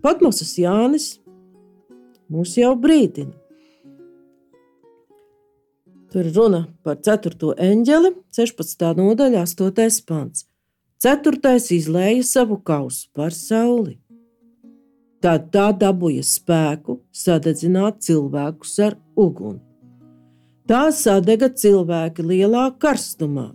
Patmosas 0.00 0.56
Jānis 0.56 1.10
mūs 2.32 2.56
jau 2.56 2.72
brīdina. 2.72 3.36
Tur 6.08 6.32
runa 6.32 6.64
par 6.80 7.04
4. 7.04 7.52
eņģeli, 7.68 8.16
16. 8.32 8.90
nodaļā, 8.96 9.44
8. 9.44 10.04
pants. 10.08 10.48
4. 11.04 11.36
izlēja 11.76 12.22
savu 12.24 12.56
kausu 12.64 13.10
par 13.12 13.34
sauli. 13.36 13.98
Tad 15.20 15.50
tā 15.52 15.66
dabūja 15.76 16.22
spēku 16.24 16.94
sadedzināt 17.12 17.98
cilvēkus 18.06 18.72
ar 18.86 18.96
uguni. 19.12 19.60
Tā 20.64 20.86
sadega 20.96 21.50
cilvēki 21.52 22.24
lielā 22.24 22.62
karstumā, 22.80 23.50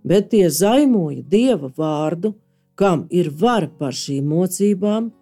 bet 0.00 0.30
tie 0.32 0.48
zaimoja 0.48 1.20
dieva 1.28 1.68
vārdu, 1.76 2.32
kam 2.74 3.04
ir 3.12 3.28
vara 3.28 3.68
par 3.68 3.92
šīm 3.92 4.32
mocībām, 4.32 5.12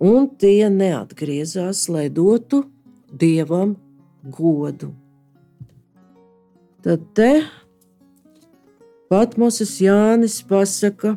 un 0.00 0.32
tie 0.40 0.72
neatgriezās, 0.72 1.84
lai 1.92 2.08
dotu 2.08 2.62
dievam 3.12 3.76
godu. 4.24 4.94
Tad 6.80 7.04
te 7.12 7.32
Patmosas 9.08 9.78
Jānis 9.80 10.42
pasaka 10.44 11.14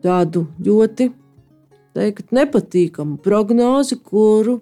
tādu 0.00 0.46
ļoti 0.64 1.10
teikt, 1.92 2.30
nepatīkamu 2.32 3.18
prognozi, 3.20 3.98
kuru 4.00 4.58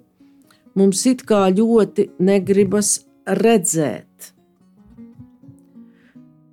mums 0.75 1.05
it 1.07 1.23
kā 1.29 1.45
ļoti 1.55 2.09
negribas 2.19 3.05
redzēt. 3.27 4.33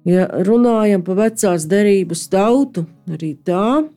Ja 0.06 0.28
runājam 0.46 1.02
par 1.08 1.18
vecās 1.22 1.66
derības 1.72 2.28
tautu, 2.30 2.84
arī 3.10 3.34
tā 3.48 3.88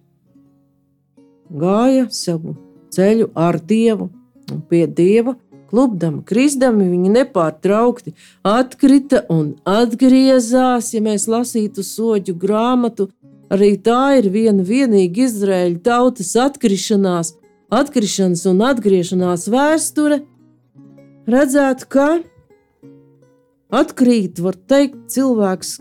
gāja 1.50 2.06
savu 2.14 2.54
ceļu 2.94 3.32
ar 3.34 3.58
dievu 3.60 4.08
un 4.52 4.62
pie 4.70 4.86
dieva. 4.86 5.34
Klubdami, 5.66 6.22
krisdami, 6.26 6.86
viņi 6.92 7.10
nepārtraukti 7.16 8.12
atkrita 8.46 9.24
un 9.32 9.56
atgriezās. 9.66 10.92
Ja 10.94 11.02
mēs 11.02 11.26
lasītu 11.30 11.82
soļu 11.86 12.36
grāmatu, 12.38 13.08
arī 13.50 13.74
tā 13.82 14.18
ir 14.20 14.30
viena 14.30 14.62
vienīga 14.66 15.26
Izraēļa 15.26 15.82
tautas 15.86 16.30
atkrišanās, 16.44 17.34
atkrišanas 17.74 18.46
un 18.52 18.62
atgriešanās 18.68 19.48
vēsture. 19.50 20.20
Redzētu, 21.26 21.90
ka 21.90 22.08
atkrīt, 23.74 24.38
var 24.38 24.54
teikt, 24.70 25.08
cilvēks 25.10 25.80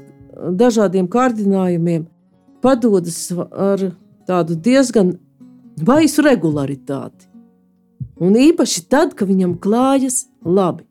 dažādiem 0.57 1.05
kārdinājumiem 1.11 2.07
padodas 2.65 3.29
ar 3.29 3.91
tādu 4.25 4.57
diezgan 4.57 5.13
baisu 5.77 6.25
regularitāti. 6.25 7.34
Un 8.21 8.35
īpaši 8.39 8.85
tad, 8.87 9.13
kad 9.17 9.27
viņam 9.27 9.57
klājas 9.59 10.25
labi. 10.45 10.85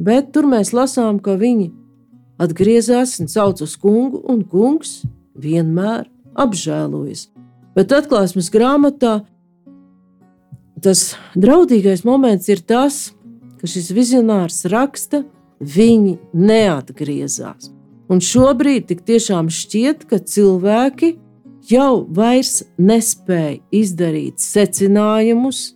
Bet 0.00 0.32
tur 0.32 0.48
mēs 0.48 0.72
lasām, 0.76 1.20
ka 1.20 1.36
viņi 1.40 1.70
atgriezās 2.40 3.16
un 3.20 3.28
sauc 3.32 3.60
uz 3.64 3.76
kungu, 3.80 4.20
un 4.28 4.42
kungs 4.44 5.02
vienmēr 5.36 6.06
apžēlojas. 6.36 7.28
Bet 7.76 7.92
atklāsmes 7.92 8.48
grāmatā 8.52 9.20
tas 10.84 11.14
draudīgais 11.36 12.04
moments 12.04 12.48
ir 12.52 12.60
tas, 12.64 13.10
ka 13.60 13.68
šis 13.68 13.90
vizionārs 13.96 14.64
raksta, 14.72 15.24
viņi 15.60 16.18
neatgriezās. 16.36 17.70
Un 18.12 18.20
šobrīd 18.22 18.86
tik 18.90 19.00
tiešām 19.08 19.48
šķiet, 19.50 20.04
ka 20.08 20.20
cilvēki 20.20 21.16
jau 21.66 22.04
vairs 22.14 22.60
nespēja 22.78 23.58
izdarīt 23.74 24.38
secinājumus, 24.44 25.75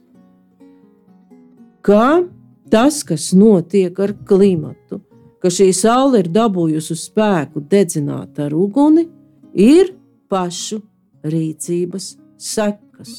ka 1.82 2.22
tas, 2.70 3.02
kas 3.06 3.30
notiek 3.36 3.98
ar 4.00 4.14
klimatu, 4.26 5.00
ka 5.40 5.50
šī 5.52 5.70
saule 5.76 6.22
ir 6.22 6.30
dabūjusi 6.32 6.96
spēku 6.98 7.64
dedzināt 7.70 8.38
ar 8.42 8.54
uguni, 8.56 9.08
ir 9.54 9.94
pašu 10.30 10.82
rīcības 11.24 12.14
sekas. 12.38 13.18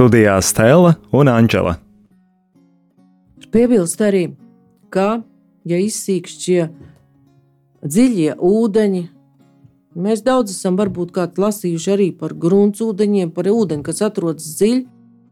Studijā 0.00 0.38
Stela 0.40 0.94
un 1.12 1.28
Anģela. 1.28 1.74
Piebilst 3.52 4.00
arī, 4.00 4.30
ka, 4.88 5.18
ja 5.68 5.76
izsīkst 5.76 6.46
šie 6.46 6.62
dziļie 7.84 8.38
ūdeņi, 8.40 9.02
mēs 10.00 10.22
daudz 10.24 10.54
esam 10.54 10.78
varbūt 10.80 11.12
kāds 11.18 11.36
lasījuši 11.44 11.92
arī 11.92 12.06
par 12.16 12.32
gruntsūdeņiem, 12.32 13.34
par 13.36 13.50
ūdeni, 13.52 13.84
kas 13.84 14.00
atrodas 14.06 14.46
dziļi, 14.54 14.86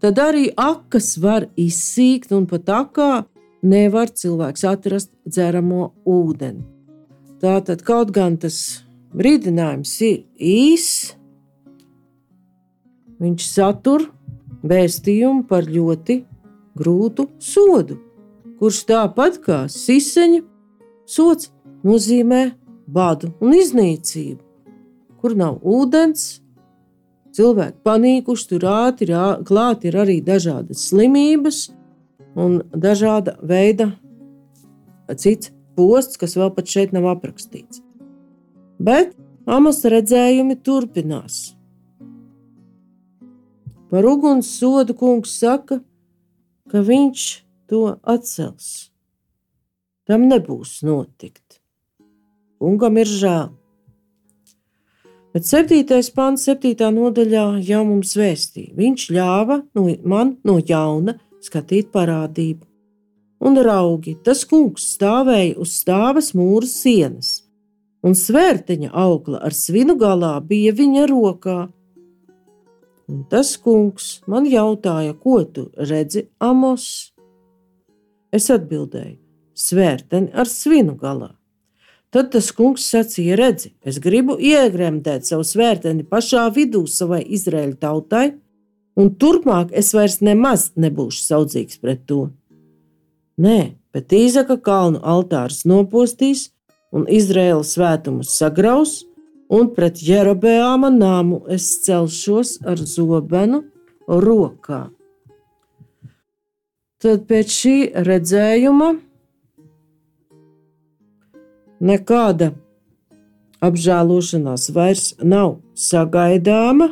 tad 0.05 0.21
arī 0.21 0.45
akas 0.53 1.09
var 1.25 1.49
izsīkt 1.57 2.37
un 2.37 2.45
pat 2.53 2.69
akā 2.69 3.09
nevar 3.65 4.13
cilvēks 4.13 4.67
atrast 4.69 5.15
dzeramo 5.25 5.95
ūdeni. 6.05 6.61
Tātad 7.41 7.87
kaut 7.89 8.13
gan 8.13 8.37
tas 8.37 8.61
brīdinājums 9.17 9.97
ir 10.13 10.23
īss, 10.37 11.17
viņš 13.17 13.49
satur 13.49 14.11
vēstījumu 14.67 15.47
par 15.49 15.69
ļoti 15.69 16.23
grūtu 16.79 17.29
sodu, 17.43 17.99
kurš 18.59 18.83
tāpat 18.89 19.39
kā 19.45 19.59
siseņa 19.71 20.43
sots 21.09 21.53
nozīmē 21.87 22.43
badu 22.89 23.33
un 23.43 23.55
iznīcību, 23.59 24.41
kur 25.21 25.37
nav 25.39 25.61
ūdens. 25.63 26.41
Cilvēki 27.39 27.85
panīkuši, 27.87 28.47
tur 28.51 28.65
ātri 28.73 29.15
klāt 29.47 29.85
ir 29.87 29.99
arī 30.01 30.17
dažādas 30.25 30.89
slimības 30.89 31.69
un 32.39 32.63
dažāda 32.73 33.37
veida 33.47 33.93
cits 35.15 35.53
posts, 35.79 36.19
kas 36.19 36.35
vēl 36.39 36.51
pat 36.57 36.73
šeit 36.73 36.95
nav 36.97 37.07
aprakstīts. 37.13 37.83
Bet 38.79 39.15
Amas 39.49 39.81
redzējumi 39.87 40.59
turpinās. 40.61 41.58
Par 43.89 44.05
uguns 44.05 44.51
sodu 44.59 44.93
kungs 44.93 45.33
saka, 45.41 45.81
ka 46.69 46.83
viņš 46.85 47.23
to 47.73 47.85
atcels. 48.05 48.91
Tam 50.05 50.27
nebūs 50.29 50.83
notikt. 50.85 51.63
Kungam 52.61 52.99
ir 53.01 53.09
žēl. 53.09 53.49
Bet 55.33 55.49
7. 55.49 55.85
pāns, 56.17 56.45
7. 56.49 56.75
nodaļā 56.93 57.45
jau 57.65 57.83
mums 57.87 58.15
vēstīja. 58.17 58.75
Viņš 58.77 59.09
ļāva 59.15 59.61
no, 59.77 59.85
man 60.05 60.37
no 60.45 60.59
jauna 60.59 61.17
skatīt 61.45 61.93
parādību. 61.95 62.65
Un 63.39 63.61
raugi, 63.63 64.17
tas 64.25 64.43
kungs 64.49 64.89
stāvēja 64.97 65.55
uz 65.63 65.77
stāvas 65.79 66.33
mūra 66.35 66.67
sienas, 66.67 67.45
un 68.03 68.17
svērteņa 68.19 68.91
augla 68.91 69.45
ar 69.47 69.55
svinu 69.55 69.95
galā 70.01 70.35
bija 70.43 70.73
viņa 70.75 71.07
rokā 71.13 71.59
Un 73.09 73.23
tas 73.31 73.55
kungs 73.57 74.19
man 74.29 74.45
jautāja, 74.45 75.15
ko 75.17 75.41
tu 75.49 75.71
redzi, 75.81 76.27
Amos? 76.45 77.15
Es 78.29 78.51
atbildēju, 78.53 79.17
svērteni 79.57 80.35
ar 80.37 80.51
svinu 80.51 80.93
galā. 81.01 81.31
Tad 82.13 82.31
tas 82.33 82.51
kungs 82.57 82.85
sacīja, 82.89 83.37
redzi, 83.41 83.73
es 83.81 83.97
gribu 84.01 84.37
iegremdēt 84.37 85.25
savu 85.29 85.45
svērteni 85.45 86.05
pašā 86.09 86.47
vidū 86.53 86.85
savai 86.89 87.23
Izraēļa 87.25 87.77
tautai, 87.81 88.27
un 89.01 89.11
turpmāk 89.17 89.73
es 89.77 89.95
vairs 89.97 90.21
nemaz 90.25 90.71
nebūšu 90.77 91.25
saudzīgs 91.25 91.81
pret 91.81 92.05
to. 92.09 92.27
Nē, 93.41 93.79
bet 93.93 94.13
īzaka 94.13 94.59
kalnu 94.61 95.01
altārs 95.01 95.65
nopostīs 95.69 96.51
un 96.93 97.09
Izraēlas 97.09 97.77
svētumus 97.77 98.37
sagraus, 98.37 99.05
un 99.49 99.73
pret 99.75 100.01
Jerobeāma 100.05 100.91
nāmu 100.93 101.43
es 101.53 101.67
celšos 101.85 102.59
ar 102.69 102.81
zobenu 102.81 103.65
rokā. 104.09 104.89
Tad 106.99 107.29
pēc 107.31 107.53
šī 107.55 107.77
redzējuma 108.07 108.89
nekāda 111.79 112.51
apžēlošanās 113.63 114.69
vairs 114.75 115.13
nav 115.23 115.59
sagaidāma. 115.79 116.91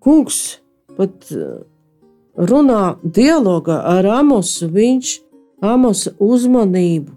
Kungs 0.00 0.40
pat 0.96 1.28
uh, 1.34 1.60
runā 2.36 2.96
dialogā 3.02 3.80
ar 3.96 4.08
Amosu, 4.20 4.70
viņš 4.72 5.12
Amosa 5.64 6.12
uzmanību 6.22 7.15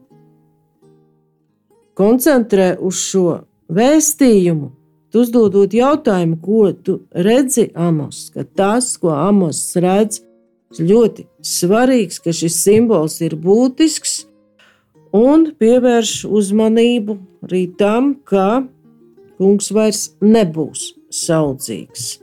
koncentrē 1.99 2.73
uz 2.79 3.01
šo 3.03 3.41
vēstījumu, 3.75 4.71
tu 5.12 5.23
uzdodot 5.25 5.73
jautājumu, 5.73 6.39
ko 6.41 6.71
tu 6.73 6.99
redzi 7.12 7.69
Amos, 7.75 8.29
ka 8.33 8.45
tas, 8.45 8.93
ko 9.01 9.12
Amos 9.15 9.62
redz, 9.75 10.21
ir 10.77 10.89
ļoti 10.93 11.25
svarīgs, 11.45 12.21
ka 12.23 12.33
šis 12.35 12.59
simbols 12.63 13.19
ir 13.25 13.35
būtisks 13.41 14.23
un 15.15 15.49
pievērš 15.59 16.23
uzmanību 16.29 17.17
arī 17.47 17.65
tam, 17.79 18.13
ka 18.23 18.63
kungs 19.39 19.71
vairs 19.73 20.09
nebūs 20.21 20.93
saudzīgs. 21.15 22.19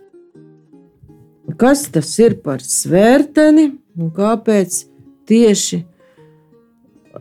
Kas 1.56 1.86
tas 1.94 2.10
ir 2.20 2.36
par 2.44 2.60
svērteni 2.62 3.70
un 3.96 4.10
kāpēc 4.14 4.82
tieši 5.30 5.80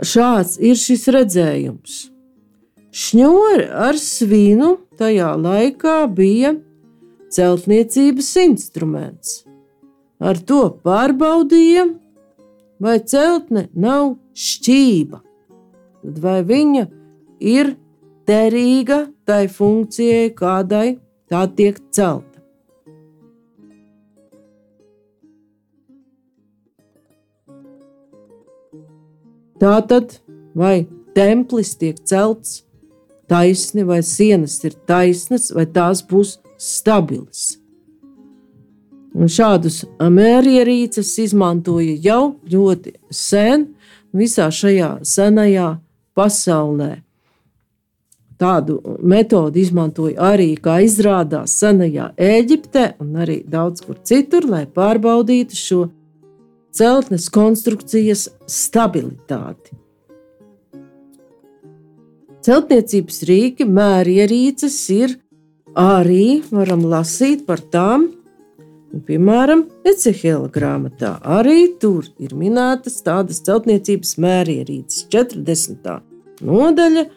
šāds 0.02 0.58
ir 0.60 0.76
šis 0.76 1.08
redzējums? 1.16 2.15
Šņori 2.96 3.66
ar 3.76 3.98
svinu 4.00 4.70
tajā 4.96 5.34
laikā 5.36 5.98
bija 6.16 6.54
celtniecības 7.36 8.30
instruments. 8.40 9.42
Ar 10.24 10.40
to 10.40 10.62
pārbaudīja, 10.86 11.90
vai 12.80 12.96
celtne 13.04 13.66
nav 13.76 14.14
šķība, 14.32 15.20
tad 16.06 16.22
vai 16.24 16.38
viņa 16.48 16.86
ir 17.44 17.74
derīga 18.32 19.02
tai 19.28 19.50
funkcijai, 19.52 20.32
kādai 20.40 20.96
tā 21.28 21.44
tiek 21.52 21.82
celta. 21.92 22.40
Tātad, 29.60 30.22
vai 30.56 30.86
templis 31.16 31.76
tiek 31.80 32.00
celts 32.08 32.62
taisni, 33.30 33.84
vai 33.84 34.02
sienas 34.04 34.58
ir 34.64 34.76
taisnas, 34.88 35.52
vai 35.56 35.66
tās 35.66 36.04
būs 36.06 36.38
stabilas. 36.58 37.56
Un 39.16 39.32
šādus 39.32 39.86
mērierīces 40.00 41.14
izmantoja 41.24 41.96
jau 42.04 42.36
ļoti 42.52 42.98
sen, 43.10 43.70
visā 44.16 44.50
šajā 44.52 44.98
senajā 45.08 45.76
pasaulē. 46.16 46.92
Tādu 48.36 48.82
metodi 49.00 49.64
izmantoja 49.64 50.34
arī, 50.34 50.50
kā 50.60 50.82
izrādās, 50.84 51.54
senajā 51.62 52.10
Eģiptē 52.20 52.98
un 53.00 53.16
arī 53.24 53.40
daudz 53.48 53.86
kur 53.86 54.02
citur, 54.04 54.44
lai 54.52 54.66
pārbaudītu 54.68 55.56
šo 55.56 55.82
celtnes 56.76 57.30
konstrukcijas 57.32 58.28
stabilitāti. 58.52 59.85
Celtniecības 62.46 63.24
rīki, 63.26 63.66
mērierīces 63.66 64.76
ir 64.94 65.16
arī 65.82 66.44
varam 66.54 66.84
lasīt 66.86 67.42
par 67.48 67.64
tām. 67.74 68.12
Piemēram, 69.08 69.64
Ecehela 69.88 70.46
grāmatā 70.54 71.16
arī 71.40 71.72
tur 71.82 72.06
ir 72.22 72.36
minētas 72.38 73.00
tādas 73.08 73.42
celtniecības 73.48 74.14
mērierīces, 74.22 75.08
40. 75.16 75.98
nodaļa 76.46 77.08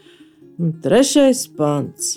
un 0.65 0.75
3. 0.89 1.29
pants. 1.61 2.17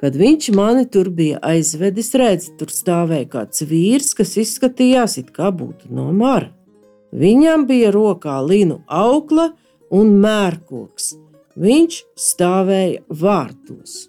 Kad 0.00 0.16
viņš 0.16 0.52
mani 0.56 0.88
tur 0.88 1.12
bija 1.12 1.44
aizvedis, 1.44 2.14
redzēt, 2.16 2.56
tur 2.56 2.72
stāvēja 2.72 3.28
kāds 3.36 3.68
vīrs, 3.68 4.14
kas 4.16 4.38
izskatījās 4.40 5.20
it 5.20 5.34
kā 5.36 5.52
būtu 5.52 5.92
no 5.92 6.08
mara. 6.16 6.48
Viņam 7.12 7.68
bija 7.68 7.92
rokā 7.92 8.40
linu 8.40 8.80
aukla 8.88 9.50
un 9.92 10.16
mērkoks 10.24 11.18
viņš 11.58 12.00
stāvēja 12.18 13.02
vārtos. 13.08 14.06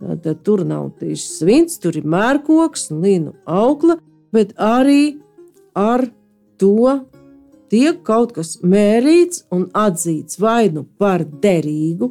Tad 0.00 0.44
tur 0.44 0.64
nav 0.64 0.94
tieši 1.00 1.26
svins, 1.28 1.76
tur 1.80 1.98
ir 1.98 2.06
mērkoks, 2.08 2.88
līnu 2.90 3.34
aukla, 3.44 3.98
bet 4.32 4.54
arī 4.56 5.18
ar 5.76 6.06
to 6.60 7.00
tiek 7.70 8.00
kaut 8.06 8.32
kas 8.36 8.56
mērīts 8.64 9.44
un 9.52 9.68
atzīts 9.76 10.40
vai 10.40 10.70
nu 10.72 10.86
par 10.98 11.26
derīgu, 11.42 12.10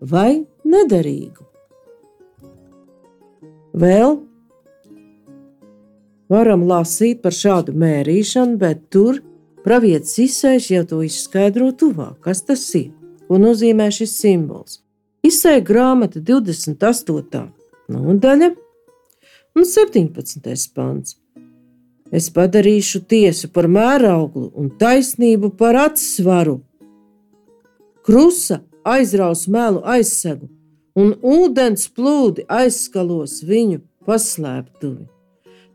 vai 0.00 0.44
nederīgu. 0.68 1.48
Vēl 3.80 4.18
varam 6.30 6.68
lasīt 6.68 7.22
par 7.24 7.34
šādu 7.34 7.74
mērīšanu, 7.78 8.60
bet 8.60 8.86
tur 8.92 9.22
pravietis 9.64 10.18
izsēž 10.28 10.70
jau 10.76 10.86
to 10.92 11.02
izskaidro 11.06 11.72
tuvāk, 11.72 12.18
kas 12.26 12.44
tas 12.46 12.68
ir 12.76 12.99
ko 13.30 13.38
nozīmē 13.38 13.86
šis 13.94 14.16
simbols. 14.18 14.80
Izsēja 15.22 15.60
grāmata 15.62 16.18
28. 16.18 17.44
nodaļa 17.94 18.48
un 19.54 19.68
17. 19.70 20.64
pants. 20.74 21.14
Es 22.10 22.26
padarīšu 22.34 23.04
tiesu 23.06 23.52
par 23.54 23.70
mērauglu 23.70 24.50
un 24.58 24.72
taisnību 24.82 25.52
par 25.62 25.78
atsvaru. 25.84 26.58
Krusa 28.02 28.64
aizraus 28.82 29.46
melu 29.46 29.84
aizsegu, 29.94 30.50
un 30.98 31.14
ūdens 31.22 31.86
plūdi 31.94 32.50
aizskalos 32.50 33.44
viņu 33.46 33.84
paslēptuvi. 34.10 35.06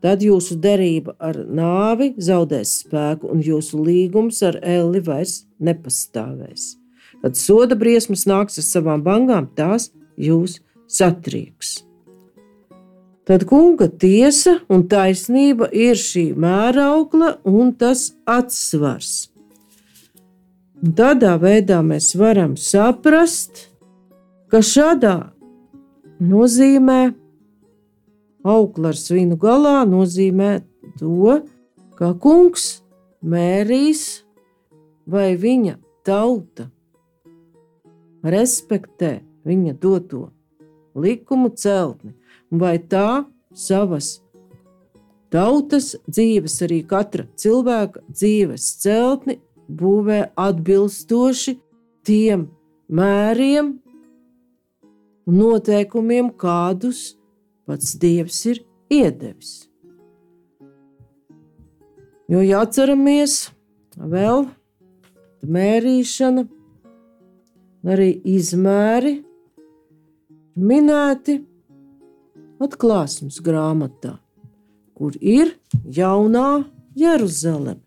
Tad 0.04 0.20
jūsu 0.20 0.60
derība 0.60 1.16
ar 1.16 1.40
nāvi 1.40 2.12
zaudēs 2.20 2.82
spēku, 2.82 3.32
un 3.32 3.40
jūsu 3.40 3.80
līgums 3.80 4.44
ar 4.44 4.60
elli 4.60 5.00
vairs 5.00 5.46
nepastāvēs. 5.56 6.74
Kad 7.26 7.34
soda 7.34 7.74
briesmas 7.74 8.20
nāks 8.30 8.60
ar 8.60 8.62
savām 8.62 9.00
bangām, 9.02 9.48
tās 9.58 9.88
jūs 10.14 10.60
satrieks. 10.86 11.80
Tad 13.26 13.42
kunga 13.50 13.88
tiesa 13.90 14.60
un 14.70 14.84
taisnība 14.86 15.66
ir 15.74 15.98
šī 15.98 16.22
mēraukla 16.38 17.32
un 17.50 17.72
tas 17.74 18.12
atsvars. 18.30 19.32
Un 20.78 20.94
tādā 20.94 21.32
veidā 21.42 21.80
mēs 21.82 22.12
varam 22.14 22.54
saprast, 22.54 23.64
ka 24.46 24.62
šādā 24.62 25.16
nozīmē 26.22 27.00
aukla 28.46 28.94
ar 28.94 29.00
svinu 29.02 29.34
galā 29.34 29.80
nozīmē 29.90 30.52
to, 31.02 31.40
ka 31.98 32.14
kungs 32.22 32.70
mērīs 33.18 34.06
vai 35.10 35.32
viņa 35.34 35.80
tauta 36.06 36.70
respektē 38.26 39.20
viņa 39.46 39.76
doto 39.80 40.26
likumu 40.96 41.52
celtni 41.54 42.14
vai 42.50 42.76
tā 42.78 43.26
savas 43.54 44.16
tautas 45.32 45.94
dzīves, 46.06 46.60
arī 46.66 46.82
katra 46.88 47.26
cilvēka 47.38 48.02
dzīves 48.10 48.68
celtni 48.82 49.38
būvē 49.66 50.20
atbilstoši 50.38 51.56
tiem 52.06 52.46
mēriem 52.88 53.74
un 55.26 55.38
noteikumiem, 55.40 56.30
kādus 56.30 57.16
pats 57.66 57.96
Dievs 57.98 58.38
ir 58.46 58.62
iedevis. 58.92 59.66
Jo 62.30 62.42
jāatceramies 62.42 63.50
vēl 63.98 64.46
mērīšana, 65.46 66.46
arī 67.86 68.10
izmēri 68.26 69.20
minēti 70.56 71.38
atklāsmes 72.62 73.38
grāmatā, 73.44 74.16
kur 74.96 75.16
ir 75.20 75.52
jaunā 75.84 76.64
Jeruzaleme, 76.96 77.82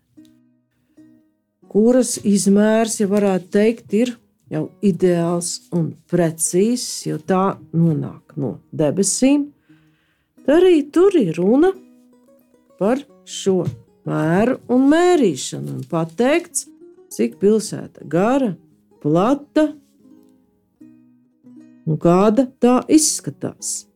kuras 1.70 2.16
izmērs, 2.26 3.00
ja 3.02 3.08
varētu 3.10 3.50
teikt, 3.54 3.94
ir 3.94 4.14
jau 4.50 4.64
ideāls 4.82 5.52
un 5.76 5.92
precīzs, 6.10 7.06
jo 7.06 7.18
tā 7.22 7.56
nonāk 7.74 8.34
no 8.40 8.56
debesīm. 8.74 9.48
Tad 10.46 10.56
arī 10.56 10.80
tur 10.90 11.14
ir 11.18 11.36
runa 11.38 11.70
par 12.80 13.02
šo 13.28 13.60
mēru 14.08 14.56
un 14.72 14.88
mērīšanu, 14.90 15.76
un 15.76 15.86
pateikts, 15.90 16.66
cik 17.14 17.36
pilsēta 17.42 18.06
gara, 18.10 18.54
plata 19.02 19.68
un 21.86 22.00
kāda 22.00 22.48
tā 22.62 22.80
izskatās. 22.90 23.86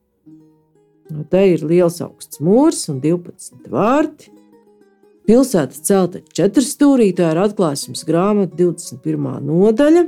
No 1.12 1.24
te 1.28 1.42
ir 1.52 1.64
liels 1.66 2.00
augsts 2.04 2.40
mūrs 2.42 2.86
un 2.92 3.00
12 3.02 3.68
vārti. 3.72 4.30
Pilsēta 5.24 5.80
celta 5.86 6.20
četrstūrī, 6.36 7.08
tā 7.16 7.30
ir 7.32 7.40
atklāsmes 7.46 8.04
grāmata 8.04 8.56
21. 8.58 9.40
nodaļa. 9.44 10.04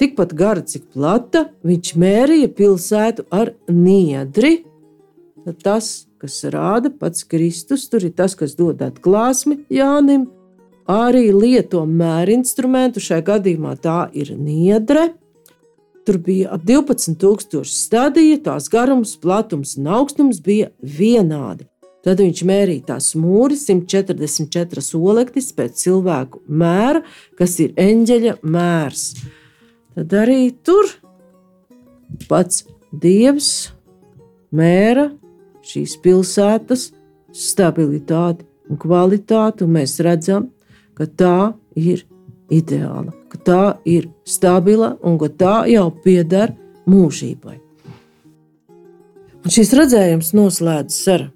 Tikpat 0.00 0.30
gara, 0.32 0.62
cik 0.64 0.86
plata, 0.94 1.50
viņš 1.66 1.92
mērīja 2.00 2.48
pilsētu 2.56 3.26
ar 3.36 3.52
niedri. 3.68 4.62
Tad 5.44 5.58
tas, 5.60 5.90
kas 6.20 6.38
rāda 6.52 6.88
pats 6.88 7.26
Kristus, 7.28 7.84
tur 7.92 8.06
ir 8.08 8.14
tas, 8.16 8.32
kas 8.36 8.56
dod 8.56 8.80
atklāsmi 8.84 9.58
Jānim, 9.72 10.24
arī 10.88 11.28
lieto 11.36 11.84
mērinstrumentu. 11.84 13.02
Šajā 13.04 13.26
gadījumā 13.28 13.76
tā 13.84 14.06
ir 14.16 14.32
niedre. 14.40 15.10
Tur 16.06 16.16
bija 16.24 16.54
ap 16.54 16.64
12,000 16.64 17.64
stadija, 17.68 18.38
tās 18.44 18.70
garums, 18.72 19.16
platums 19.20 19.76
un 19.78 19.90
augstums 19.98 20.40
bija 20.44 20.70
vienādi. 20.80 21.66
Tad 22.00 22.22
viņš 22.22 22.40
mērīja 22.48 22.86
tās 22.94 23.10
mūris, 23.20 23.66
144 23.68 24.96
olektis 24.96 25.50
pēc 25.52 25.76
cilvēku 25.82 26.40
mēra, 26.48 27.02
kas 27.36 27.58
ir 27.60 27.74
eņģeļa 27.76 28.38
mērs. 28.40 29.04
Tad 29.98 30.14
arī 30.22 30.40
tur 30.64 30.88
pats 32.30 32.64
dievs 32.90 33.50
mēra 34.56 35.10
šīs 35.66 35.98
pilsētas 36.00 36.88
stabilitāti 37.36 38.46
un 38.70 38.80
kvalitāti, 38.80 39.66
un 39.66 39.76
mēs 39.76 39.98
redzam, 40.02 40.48
ka 40.96 41.04
tā 41.04 41.36
ir 41.76 42.06
ideāla, 42.50 43.12
ka 43.30 43.38
tā 43.38 43.64
ir 43.88 44.10
stabila 44.26 44.94
un 45.06 45.18
ka 45.20 45.30
tā 45.30 45.56
jau 45.70 45.88
pieder 46.04 46.54
mūžībai. 46.90 47.58
Un 49.40 49.54
šis 49.54 49.72
redzējums 49.76 50.34
noslēdzas 50.36 51.04
ar 51.14 51.28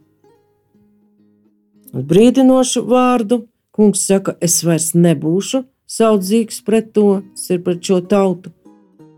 brīdinošu 1.94 2.84
vārdu. 2.90 3.44
Kungs 3.74 4.04
saka, 4.06 4.36
es 4.38 4.60
vairs 4.62 4.92
nebūšu 4.94 5.64
saudzīgs 5.90 6.60
pret 6.66 6.92
to, 6.94 7.24
tas 7.34 7.48
ir 7.50 7.62
pret 7.64 7.80
šo 7.82 7.98
tautu. 8.06 8.52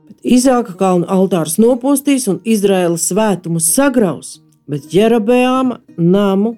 Bet 0.07 0.23
Izāka 0.37 0.73
kalnu 0.81 1.05
altārs 1.13 1.59
nopostīs 1.61 2.25
un 2.33 2.39
Izraēlas 2.41 3.11
svētumus 3.11 3.69
sagraus, 3.77 4.39
bet 4.65 4.89
Jerabeāma 4.95 5.83
namu 5.99 6.55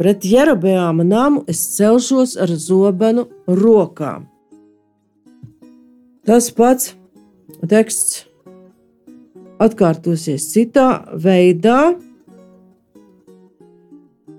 Pret 0.00 0.24
Jerabeāma 0.24 1.04
namu 1.04 1.42
es 1.44 1.58
celšos 1.74 2.30
ar 2.40 2.48
zobenu 2.56 3.26
rokām. 3.44 4.22
Tas 6.28 6.50
pats 6.52 6.92
teksts 7.68 8.24
atkārtosies 9.60 10.46
citā 10.52 10.88
veidā. 11.16 11.94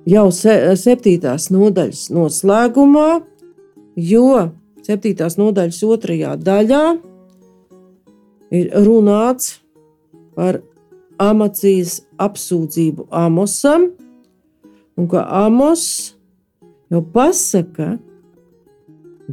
Jau 0.10 0.28
se, 0.34 0.54
septītās 0.82 1.50
nodaļas 1.54 2.08
noslēgumā, 2.14 3.22
jo 4.02 4.28
septītās 4.86 5.38
nodaļas 5.38 5.82
otrajā 5.86 6.36
daļā 6.42 6.86
ir 8.58 8.72
runāts 8.86 9.60
par 10.36 10.62
Amacijas 11.22 12.00
apsūdzību 12.22 13.06
Amosam, 13.14 13.92
un 14.98 15.10
ka 15.12 15.22
Amos 15.44 16.16
jau 16.90 17.04
pasaka, 17.14 17.96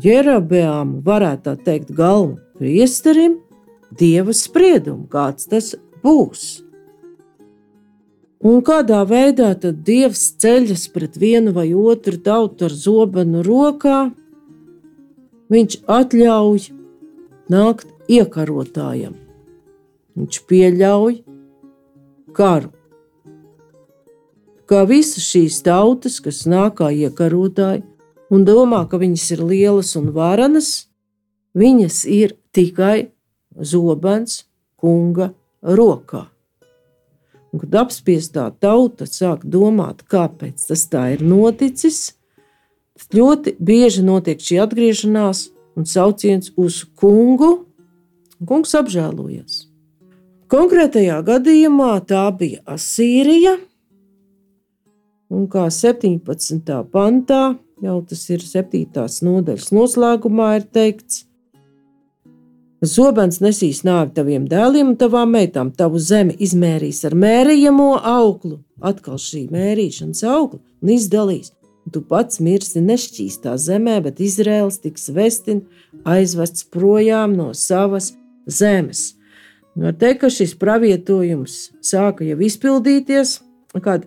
Jerabeām 0.04 0.98
varētu 1.04 1.44
tā 1.48 1.54
teikt 1.64 1.92
galvu 1.96 2.38
priesterim, 2.58 3.38
dieva 3.98 4.34
spriedumu, 4.36 5.06
kāds 5.10 5.48
tas 5.48 5.74
būs. 6.04 6.62
Un 8.44 8.60
kādā 8.62 9.00
veidā 9.08 9.50
tad 9.58 9.82
dievs 9.86 10.28
ceļas 10.38 10.86
pret 10.94 11.18
vienu 11.18 11.54
vai 11.56 11.72
otru 11.74 12.20
tautu 12.22 12.68
ar 12.68 12.74
zobenu 12.74 13.42
rokā, 13.42 14.12
viņš 15.50 15.80
atļauj 15.90 16.70
nākt 17.50 17.90
iekarotājam. 18.06 19.16
Viņš 20.18 20.42
pieļauj 20.50 21.22
karu 22.36 22.74
kā 24.68 24.84
visas 24.88 25.24
šīs 25.24 25.62
tautas, 25.64 26.18
kas 26.20 26.44
nāk 26.48 26.78
kā 26.82 26.90
iekarotāji 26.92 27.84
un 28.32 28.44
domā, 28.46 28.84
ka 28.88 29.00
viņas 29.00 29.26
ir 29.36 29.44
lielas 29.44 29.94
un 29.98 30.10
varenas, 30.14 30.88
viņas 31.58 32.02
ir 32.08 32.34
tikai 32.54 33.10
zobens 33.56 34.44
kunga 34.78 35.32
rokā. 35.62 36.26
Un, 37.48 37.62
kad 37.62 37.78
apspiestā 37.84 38.50
tauta 38.60 39.08
sāk 39.08 39.46
domāt, 39.48 40.04
kāpēc 40.04 40.68
tas 40.68 40.84
tā 40.92 41.06
ir 41.14 41.24
noticis, 41.24 42.12
tad 42.98 43.16
ļoti 43.16 43.56
bieži 43.56 44.04
notiek 44.04 44.42
šī 44.42 44.60
atgriešanās 44.66 45.46
un 45.78 45.88
sauciens 45.88 46.52
uz 46.60 46.82
kungu, 46.98 47.64
un 48.38 48.50
kungs 48.50 48.76
apžēlojas. 48.76 49.64
Konkrētajā 50.48 51.16
gadījumā 51.24 51.94
tā 52.08 52.28
bija 52.36 52.60
Asīrija, 52.76 53.56
Un 55.28 55.44
kā 55.52 55.66
17. 55.68 56.70
pantā, 56.88 57.58
jau 57.82 57.98
tas 58.08 58.22
ir 58.30 58.44
7. 58.44 58.84
nodaļas 59.26 59.72
noslēgumā, 59.74 60.52
ir 60.58 60.68
teikts, 60.74 61.24
Zobens 62.78 63.40
nesīs 63.42 63.80
nāvi 63.82 64.12
taviem 64.14 64.44
dēliem 64.46 64.92
un 64.92 64.96
tavām 64.98 65.32
meitām, 65.34 65.72
tavu 65.74 65.98
zemi 65.98 66.36
izmērīs 66.38 67.00
ar 67.08 67.16
mērījamo 67.18 67.96
auglu, 68.06 68.60
atkal 68.78 69.18
šī 69.18 69.48
mērīšanas 69.50 70.22
augla, 70.22 70.60
un 70.78 70.92
izdalīs. 70.94 71.50
Tu 71.90 72.02
pats 72.06 72.38
mirsti 72.44 72.82
nešķīstā 72.84 73.56
zemē, 73.58 73.96
bet 74.04 74.20
Izraels 74.22 74.78
tiks 74.84 75.08
vestin, 75.10 75.64
aizvests 76.06 76.68
projām 76.70 77.34
no 77.34 77.50
savas 77.50 78.12
zemes. 78.46 79.16
Var 79.74 79.96
teikt, 79.98 80.20
ka 80.22 80.30
šis 80.30 80.54
pravietojums 80.60 81.58
sāka 81.82 82.28
jau 82.28 82.38
izpildīties, 82.46 83.40
kad 83.82 84.06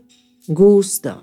gūstā. 0.49 1.21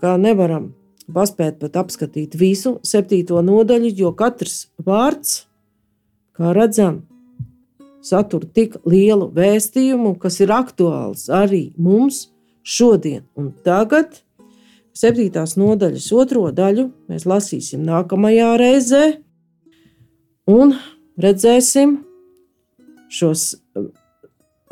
ka 0.00 0.16
nevaram 0.16 0.72
paspēt 1.12 1.60
pat 1.60 1.76
apskatīt 1.76 2.32
visu 2.34 2.80
septīto 2.82 3.42
nodaļu, 3.44 3.92
jo 3.94 4.12
katrs 4.16 4.72
vārds, 4.80 5.46
kā 6.32 6.52
redzam, 6.56 7.04
satur 8.02 8.44
tik 8.48 8.76
lielu 8.88 9.28
vēstījumu, 9.36 10.16
kas 10.18 10.40
ir 10.40 10.50
aktuāls 10.50 11.28
arī 11.28 11.72
mums 11.76 12.32
šodien 12.64 13.28
un 13.36 13.52
tagad. 13.64 14.22
Septītās 14.92 15.56
nodaļas 15.56 16.10
otro 16.12 16.44
daļu 16.52 16.90
mēs 17.08 17.24
lasīsim 17.28 17.84
nākamajā 17.86 18.50
reizē, 18.60 19.04
un 20.52 20.74
redzēsim 21.20 21.96
šos 23.12 23.54
um, 23.76 23.88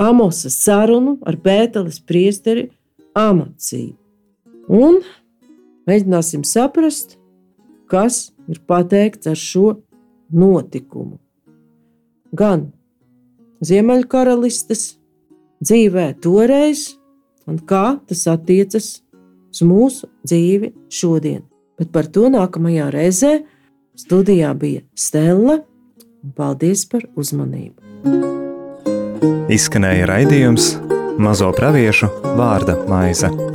Amosa 0.01 0.49
sarunu 0.53 1.19
ar 1.29 1.37
Bēteles 1.41 2.01
priesteri 2.05 2.69
Amaciju. 3.17 3.97
Un 4.71 5.01
mēģināsim 5.89 6.45
saprast, 6.47 7.17
kas 7.91 8.31
ir 8.49 8.61
pateikts 8.69 9.29
ar 9.29 9.41
šo 9.41 9.75
notikumu. 10.33 11.19
Gan 12.37 12.71
Ziemeļkaralistes 13.67 14.85
dzīvē 15.61 16.07
toreiz, 16.25 16.95
un 17.45 17.59
kā 17.61 17.99
tas 18.09 18.23
attiecas 18.31 19.01
uz 19.51 19.63
mūsu 19.67 20.09
dzīvi 20.27 20.73
šodien. 20.93 21.45
Bet 21.81 21.93
par 21.95 22.09
to 22.13 22.29
nākamajā 22.33 22.91
reizē 22.93 23.41
studijā 23.99 24.53
bija 24.55 24.85
Stela. 24.95 25.61
Paldies 26.37 26.85
par 26.89 27.07
uzmanību! 27.17 27.81
Izskanēja 29.51 30.07
raidījums 30.11 30.75
Mazo 31.21 31.51
praviešu 31.57 32.09
vārda 32.39 32.77
maize. 32.89 33.50